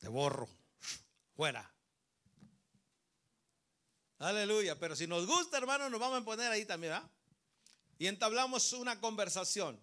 Te 0.00 0.08
borro. 0.08 0.48
Fuera. 1.36 1.72
Aleluya. 4.18 4.76
Pero 4.78 4.96
si 4.96 5.06
nos 5.06 5.26
gusta, 5.26 5.56
hermano, 5.56 5.88
nos 5.88 6.00
vamos 6.00 6.20
a 6.20 6.24
poner 6.24 6.50
ahí 6.50 6.64
también, 6.64 6.94
¿verdad? 6.94 7.10
Y 7.98 8.08
entablamos 8.08 8.72
una 8.72 9.00
conversación. 9.00 9.80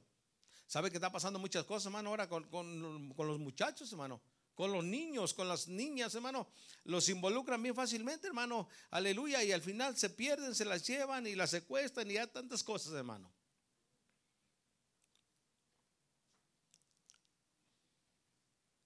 ¿Sabe 0.68 0.92
que 0.92 0.98
está 0.98 1.12
pasando 1.12 1.40
muchas 1.40 1.64
cosas, 1.64 1.86
hermano, 1.86 2.10
ahora 2.10 2.28
con, 2.28 2.52
los 2.52 3.40
muchachos, 3.40 3.90
hermano? 3.92 4.22
Con 4.60 4.74
los 4.74 4.84
niños, 4.84 5.34
con 5.34 5.48
las 5.48 5.70
niñas, 5.70 6.14
hermano. 6.16 6.46
Los 6.84 7.08
involucran 7.08 7.64
bien 7.64 7.74
fácilmente, 7.74 8.28
hermano. 8.28 8.68
Aleluya. 8.92 9.42
Y 9.42 9.54
al 9.54 9.62
final 9.62 9.96
se 9.96 10.10
pierden, 10.10 10.54
se 10.54 10.66
las 10.66 10.86
llevan 10.86 11.26
y 11.28 11.34
las 11.34 11.52
secuestran 11.52 12.12
y 12.12 12.16
ya 12.16 12.28
tantas 12.28 12.62
cosas, 12.62 12.92
hermano. 12.92 13.34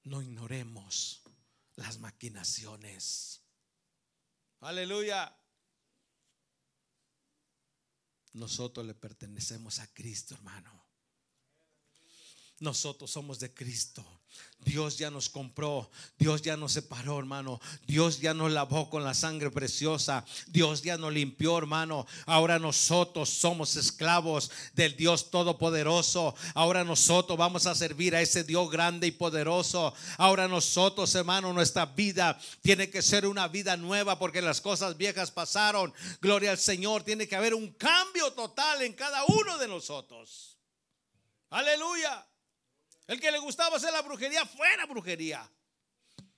No 0.04 0.22
ignoremos 0.22 1.24
las 1.76 1.98
maquinaciones. 1.98 3.42
Aleluya. 4.60 5.36
Nosotros 8.34 8.86
le 8.86 8.94
pertenecemos 8.94 9.80
a 9.80 9.92
Cristo, 9.92 10.36
hermano. 10.36 10.83
Nosotros 12.60 13.12
somos 13.12 13.40
de 13.40 13.54
Cristo. 13.54 14.06
Dios 14.66 14.98
ya 14.98 15.12
nos 15.12 15.30
compró, 15.30 15.90
Dios 16.18 16.42
ya 16.42 16.56
nos 16.56 16.72
separó, 16.72 17.20
hermano. 17.20 17.60
Dios 17.86 18.22
ya 18.22 18.34
nos 18.34 18.52
lavó 18.52 18.90
con 18.90 19.04
la 19.04 19.14
sangre 19.14 19.52
preciosa. 19.52 20.26
Dios 20.48 20.82
ya 20.82 20.98
nos 20.98 21.12
limpió, 21.12 21.58
hermano. 21.58 22.08
Ahora 22.26 22.60
nosotros 22.60 23.30
somos 23.30 23.76
esclavos 23.76 24.52
del 24.74 24.96
Dios 24.96 25.30
todopoderoso. 25.30 26.34
Ahora 26.54 26.84
nosotros 26.84 27.38
vamos 27.38 27.66
a 27.66 27.76
servir 27.76 28.16
a 28.16 28.22
ese 28.22 28.44
Dios 28.44 28.70
grande 28.72 29.08
y 29.08 29.12
poderoso. 29.12 29.94
Ahora 30.18 30.48
nosotros, 30.48 31.14
hermano, 31.16 31.52
nuestra 31.52 31.86
vida 31.86 32.40
tiene 32.62 32.90
que 32.90 33.02
ser 33.02 33.28
una 33.28 33.48
vida 33.50 33.76
nueva 33.76 34.18
porque 34.18 34.42
las 34.42 34.62
cosas 34.62 34.96
viejas 34.96 35.30
pasaron. 35.32 35.94
Gloria 36.22 36.52
al 36.52 36.58
Señor. 36.58 37.04
Tiene 37.04 37.28
que 37.28 37.36
haber 37.36 37.54
un 37.54 37.74
cambio 37.74 38.32
total 38.32 38.82
en 38.82 38.94
cada 38.94 39.26
uno 39.26 39.58
de 39.58 39.68
nosotros. 39.68 40.58
Aleluya. 41.50 42.26
El 43.08 43.20
que 43.20 43.32
le 43.32 43.40
gustaba 43.40 43.78
hacer 43.78 43.92
la 43.92 44.02
brujería, 44.02 44.46
fuera 44.46 44.86
brujería. 44.86 45.50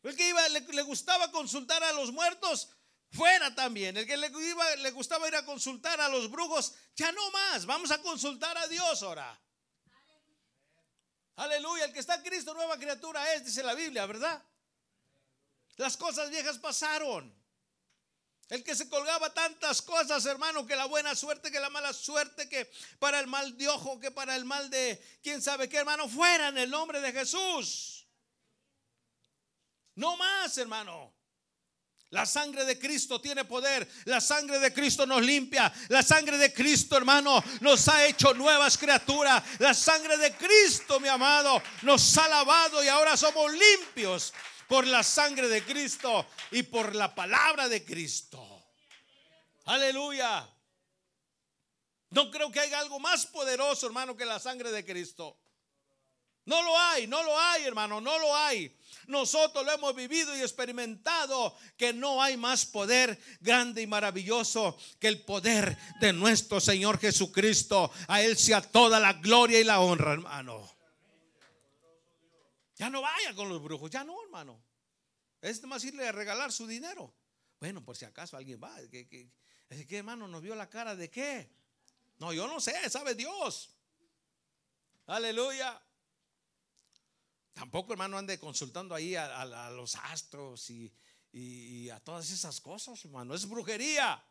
El 0.04 0.16
que 0.16 0.30
iba, 0.30 0.48
le, 0.50 0.82
gustaba 0.84 1.32
consultar 1.32 1.84
a 1.84 1.92
los 1.94 2.12
muertos, 2.12 2.70
fuera 3.12 3.54
también. 3.56 3.98
El 3.98 4.06
que 4.06 4.18
le, 4.18 4.28
iba, 4.28 4.76
le 4.78 4.92
gustaba 4.92 5.28
ir 5.28 5.36
a 5.36 5.46
consultar 5.46 6.00
a 6.00 6.10
los 6.10 6.30
brujos, 6.30 6.74
ya 6.96 7.12
no 7.12 7.32
más. 7.32 7.66
Vamos 7.66 7.92
a 7.92 8.02
consultar 8.02 8.58
a 8.58 8.68
Dios 8.68 9.02
ahora. 9.04 9.40
Aleluya. 11.38 11.86
El 11.86 11.94
que 11.94 12.00
está 12.00 12.16
en 12.16 12.24
Cristo, 12.24 12.54
nueva 12.54 12.78
criatura 12.78 13.34
es, 13.34 13.46
dice 13.46 13.64
la 13.64 13.74
Biblia, 13.74 14.06
¿verdad? 14.06 14.42
Las 15.78 15.98
cosas 15.98 16.30
viejas 16.30 16.58
pasaron. 16.60 17.34
El 18.50 18.64
que 18.64 18.76
se 18.76 18.88
colgaba 18.88 19.34
tantas 19.34 19.82
cosas, 19.82 20.24
hermano, 20.26 20.68
que 20.68 20.76
la 20.76 20.86
buena 20.86 21.16
suerte, 21.16 21.52
que 21.52 21.60
la 21.60 21.70
mala 21.70 21.94
suerte, 21.94 22.48
que 22.48 22.70
para 23.00 23.20
el 23.20 23.26
mal 23.26 23.58
de 23.58 23.68
ojo, 23.68 24.00
que 24.00 24.12
para 24.12 24.36
el 24.36 24.46
mal 24.46 24.70
de 24.70 25.20
quién 25.24 25.42
sabe 25.42 25.68
qué, 25.68 25.78
hermano, 25.78 26.08
fuera 26.08 26.50
en 26.50 26.60
el 26.60 26.70
nombre 26.70 27.02
de 27.02 27.12
Jesús. 27.12 28.08
No 29.96 30.16
más, 30.16 30.58
hermano. 30.60 31.14
La 32.12 32.26
sangre 32.26 32.66
de 32.66 32.78
Cristo 32.78 33.20
tiene 33.20 33.46
poder. 33.46 33.90
La 34.06 34.22
sangre 34.22 34.60
de 34.60 34.72
Cristo 34.72 35.08
nos 35.08 35.24
limpia. 35.24 35.74
La 35.90 36.04
sangre 36.04 36.38
de 36.38 36.54
Cristo, 36.54 36.96
hermano, 36.96 37.44
nos 37.62 37.88
ha 37.88 38.06
hecho 38.06 38.34
nuevas 38.36 38.78
criaturas. 38.78 39.44
La 39.58 39.74
sangre 39.74 40.18
de 40.18 40.34
Cristo, 40.36 41.00
mi 41.00 41.08
amado, 41.08 41.62
nos 41.82 42.16
ha 42.20 42.28
lavado 42.28 42.84
y 42.84 42.88
ahora 42.88 43.18
somos 43.18 43.52
limpios 43.52 44.34
por 44.68 44.86
la 44.88 45.04
sangre 45.04 45.48
de 45.48 45.64
Cristo 45.64 46.26
y 46.52 46.64
por 46.64 46.96
la 46.96 47.14
palabra 47.14 47.68
de 47.68 47.84
Cristo. 47.84 48.64
Aleluya. 49.66 50.48
No 52.12 52.32
creo 52.32 52.52
que 52.52 52.60
haya 52.60 52.80
algo 52.80 53.00
más 53.00 53.26
poderoso, 53.26 53.88
hermano, 53.88 54.16
que 54.16 54.26
la 54.26 54.40
sangre 54.40 54.72
de 54.72 54.86
Cristo. 54.86 55.38
No 56.46 56.62
lo 56.62 56.78
hay, 56.80 57.08
no 57.08 57.24
lo 57.24 57.40
hay, 57.40 57.64
hermano, 57.64 58.00
no 58.00 58.20
lo 58.20 58.36
hay. 58.36 58.76
Nosotros 59.08 59.66
lo 59.66 59.72
hemos 59.72 59.96
vivido 59.96 60.36
y 60.38 60.42
experimentado 60.42 61.56
que 61.76 61.92
no 61.92 62.22
hay 62.22 62.38
más 62.38 62.66
poder 62.66 63.20
grande 63.40 63.82
y 63.82 63.88
maravilloso 63.88 64.78
que 65.00 65.08
el 65.08 65.22
poder 65.22 65.78
de 66.00 66.14
nuestro 66.14 66.60
Señor 66.60 67.00
Jesucristo. 67.00 67.92
A 68.08 68.22
Él 68.22 68.38
sea 68.38 68.62
toda 68.62 69.00
la 69.00 69.14
gloria 69.14 69.60
y 69.60 69.64
la 69.64 69.80
honra, 69.80 70.14
hermano. 70.14 70.75
Ya 72.76 72.90
no 72.90 73.02
vaya 73.02 73.34
con 73.36 73.50
los 73.50 73.62
brujos, 73.62 73.90
ya 73.90 74.04
no, 74.04 74.22
hermano. 74.24 74.62
Es 75.42 75.64
más 75.64 75.84
irle 75.84 76.08
a 76.08 76.12
regalar 76.12 76.52
su 76.52 76.68
dinero. 76.68 77.16
Bueno, 77.60 77.84
por 77.84 77.96
si 77.96 78.06
acaso 78.06 78.36
alguien 78.36 78.60
va. 78.62 78.76
¿Qué, 78.90 79.08
qué, 79.08 79.98
hermano 79.98 80.28
nos 80.28 80.42
vio 80.42 80.56
la 80.56 80.70
cara 80.70 80.96
de 80.96 81.10
qué? 81.10 81.50
No, 82.18 82.34
yo 82.34 82.48
no 82.48 82.60
sé, 82.60 82.90
sabe 82.90 83.16
Dios. 83.16 83.70
Aleluya. 85.08 85.82
Tampoco, 87.54 87.94
hermano, 87.94 88.18
ande 88.18 88.38
consultando 88.38 88.94
ahí 88.94 89.16
a, 89.16 89.70
los 89.70 89.96
astros 89.96 90.70
y, 90.70 91.90
a 91.90 92.00
todas 92.02 92.30
esas 92.30 92.60
cosas, 92.60 93.04
hermano. 93.06 93.34
Es 93.34 93.48
brujería. 93.48 94.22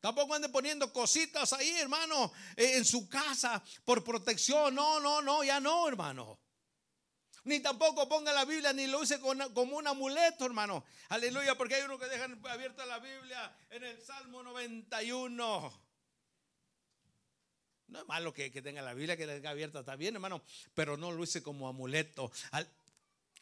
Tampoco 0.00 0.34
ande 0.34 0.48
poniendo 0.48 0.92
cositas 0.92 1.52
ahí, 1.52 1.70
hermano, 1.76 2.32
en 2.56 2.84
su 2.84 3.08
casa 3.08 3.62
por 3.84 4.02
protección. 4.02 4.74
No, 4.74 5.00
no, 5.00 5.20
no, 5.20 5.44
ya 5.44 5.60
no, 5.60 5.88
hermano. 5.88 6.43
Ni 7.44 7.60
tampoco 7.60 8.08
ponga 8.08 8.32
la 8.32 8.46
Biblia 8.46 8.72
ni 8.72 8.86
lo 8.86 9.00
use 9.00 9.20
como 9.20 9.76
un 9.76 9.86
amuleto, 9.86 10.46
hermano. 10.46 10.84
Aleluya, 11.10 11.54
porque 11.56 11.74
hay 11.74 11.82
uno 11.82 11.98
que 11.98 12.06
deja 12.06 12.24
abierta 12.24 12.86
la 12.86 12.98
Biblia 12.98 13.54
en 13.70 13.84
el 13.84 14.00
Salmo 14.00 14.42
91. 14.42 15.84
No 17.88 18.00
es 18.00 18.06
malo 18.08 18.32
que, 18.32 18.50
tenga 18.50 18.80
la 18.80 18.94
Biblia, 18.94 19.16
que 19.16 19.26
la 19.26 19.34
tenga 19.34 19.50
abierta, 19.50 19.80
está 19.80 19.94
bien, 19.94 20.14
hermano, 20.14 20.42
pero 20.74 20.96
no 20.96 21.12
lo 21.12 21.22
use 21.22 21.42
como 21.42 21.68
amuleto. 21.68 22.32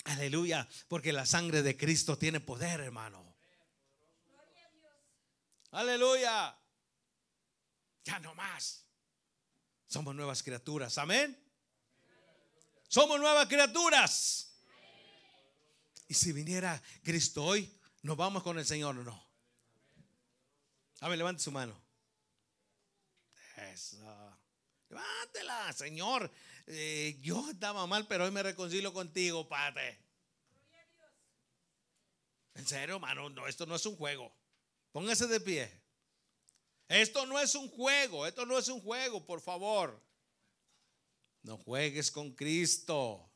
aleluya, 0.05 0.69
porque 0.89 1.13
la 1.13 1.25
sangre 1.25 1.63
de 1.63 1.77
Cristo 1.77 2.19
tiene 2.19 2.41
poder, 2.41 2.81
hermano. 2.81 3.37
Aleluya. 5.71 6.59
Ya 8.05 8.19
no 8.19 8.35
más. 8.35 8.85
Somos 9.87 10.15
nuevas 10.15 10.43
criaturas, 10.43 10.99
amén. 10.99 11.42
Somos 12.93 13.19
nuevas 13.19 13.49
criaturas. 13.49 14.53
Y 16.09 16.13
si 16.13 16.31
viniera 16.31 16.83
Cristo 17.03 17.43
hoy, 17.43 17.75
nos 18.03 18.19
vamos 18.19 18.43
con 18.43 18.59
el 18.59 18.67
Señor 18.67 18.99
o 18.99 19.03
no. 19.03 19.27
A 21.01 21.09
ver, 21.09 21.17
levante 21.17 21.43
su 21.43 21.51
mano. 21.51 21.75
Eso. 23.73 23.97
Levántela, 24.91 25.73
Señor. 25.73 26.31
Eh, 26.67 27.17
yo 27.23 27.49
estaba 27.49 27.87
mal, 27.87 28.07
pero 28.07 28.25
hoy 28.25 28.31
me 28.31 28.43
reconcilio 28.43 28.93
contigo, 28.93 29.49
Padre. 29.49 29.99
En 32.57 32.67
serio, 32.67 32.97
hermano, 32.97 33.31
no, 33.31 33.49
esto 33.49 33.65
no 33.65 33.75
es 33.75 33.87
un 33.87 33.97
juego. 33.97 34.31
Póngase 34.93 35.29
de 35.29 35.41
pie. 35.41 35.81
Esto 36.89 37.25
no 37.25 37.41
es 37.41 37.55
un 37.55 37.71
juego, 37.71 38.27
esto 38.27 38.45
no 38.45 38.59
es 38.59 38.69
un 38.69 38.83
juego, 38.83 39.25
por 39.25 39.41
favor. 39.41 39.99
No 41.43 41.59
juegues 41.59 42.11
con 42.11 42.33
Cristo. 42.33 43.29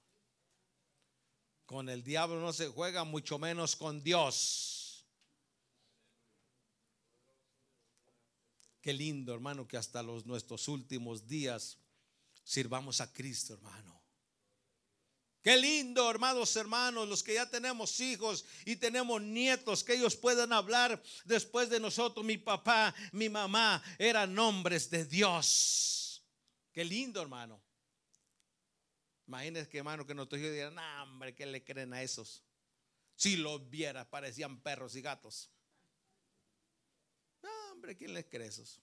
Con 1.66 1.88
el 1.88 2.04
diablo 2.04 2.40
no 2.40 2.52
se 2.52 2.68
juega, 2.68 3.04
mucho 3.04 3.38
menos 3.38 3.74
con 3.74 4.02
Dios. 4.02 5.04
Qué 8.80 8.92
lindo, 8.92 9.34
hermano, 9.34 9.66
que 9.66 9.76
hasta 9.76 10.00
los 10.00 10.26
nuestros 10.26 10.68
últimos 10.68 11.26
días 11.26 11.76
sirvamos 12.44 13.00
a 13.00 13.12
Cristo, 13.12 13.54
hermano. 13.54 14.00
Qué 15.42 15.56
lindo, 15.56 16.08
hermanos, 16.08 16.54
hermanos, 16.54 17.08
los 17.08 17.22
que 17.24 17.34
ya 17.34 17.50
tenemos 17.50 17.98
hijos 17.98 18.44
y 18.64 18.76
tenemos 18.76 19.20
nietos, 19.22 19.82
que 19.82 19.94
ellos 19.94 20.16
puedan 20.16 20.52
hablar 20.52 21.02
después 21.24 21.68
de 21.68 21.80
nosotros. 21.80 22.24
Mi 22.24 22.38
papá, 22.38 22.94
mi 23.10 23.28
mamá 23.28 23.82
eran 23.98 24.38
hombres 24.38 24.88
de 24.90 25.04
Dios. 25.04 26.24
Qué 26.72 26.84
lindo, 26.84 27.20
hermano. 27.20 27.65
Imagínense 29.26 29.68
que, 29.68 29.78
hermano, 29.78 30.06
que 30.06 30.14
nuestros 30.14 30.40
hijos 30.40 30.52
digan, 30.52 30.74
no, 30.74 31.02
hombre, 31.02 31.34
¿qué 31.34 31.46
le 31.46 31.64
creen 31.64 31.92
a 31.92 32.02
esos? 32.02 32.42
Si 33.14 33.36
los 33.36 33.68
viera, 33.68 34.08
parecían 34.08 34.60
perros 34.60 34.94
y 34.94 35.00
gatos. 35.00 35.50
¿quién 37.94 38.14
les 38.14 38.24
cree 38.26 38.48
esos? 38.48 38.80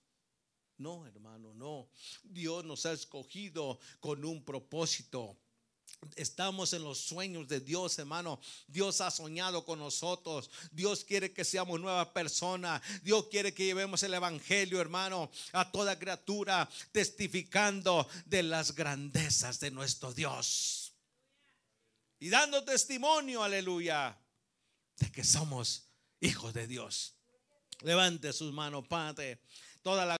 No, 0.77 1.05
hermano, 1.05 1.53
no. 1.53 1.89
Dios 2.23 2.63
nos 2.63 2.85
ha 2.85 2.93
escogido 2.93 3.79
con 3.99 4.23
un 4.23 4.43
propósito. 4.43 5.37
Estamos 6.15 6.73
en 6.73 6.83
los 6.83 6.99
sueños 6.99 7.47
de 7.47 7.59
Dios, 7.59 7.97
hermano. 7.97 8.39
Dios 8.67 9.01
ha 9.01 9.09
soñado 9.09 9.65
con 9.65 9.79
nosotros. 9.79 10.49
Dios 10.71 11.03
quiere 11.03 11.33
que 11.33 11.45
seamos 11.45 11.79
nueva 11.79 12.13
persona. 12.13 12.81
Dios 13.01 13.27
quiere 13.29 13.53
que 13.53 13.65
llevemos 13.65 14.03
el 14.03 14.13
evangelio, 14.13 14.81
hermano, 14.81 15.31
a 15.53 15.71
toda 15.71 15.97
criatura, 15.97 16.69
testificando 16.91 18.07
de 18.25 18.43
las 18.43 18.75
grandezas 18.75 19.59
de 19.59 19.71
nuestro 19.71 20.13
Dios. 20.13 20.93
Y 22.19 22.29
dando 22.29 22.63
testimonio, 22.63 23.43
aleluya, 23.43 24.17
de 24.97 25.11
que 25.11 25.23
somos 25.23 25.89
hijos 26.21 26.53
de 26.53 26.67
Dios. 26.67 27.15
Levante 27.81 28.31
sus 28.31 28.53
manos, 28.53 28.87
Padre. 28.87 29.41
Toda 29.81 30.05
la 30.05 30.17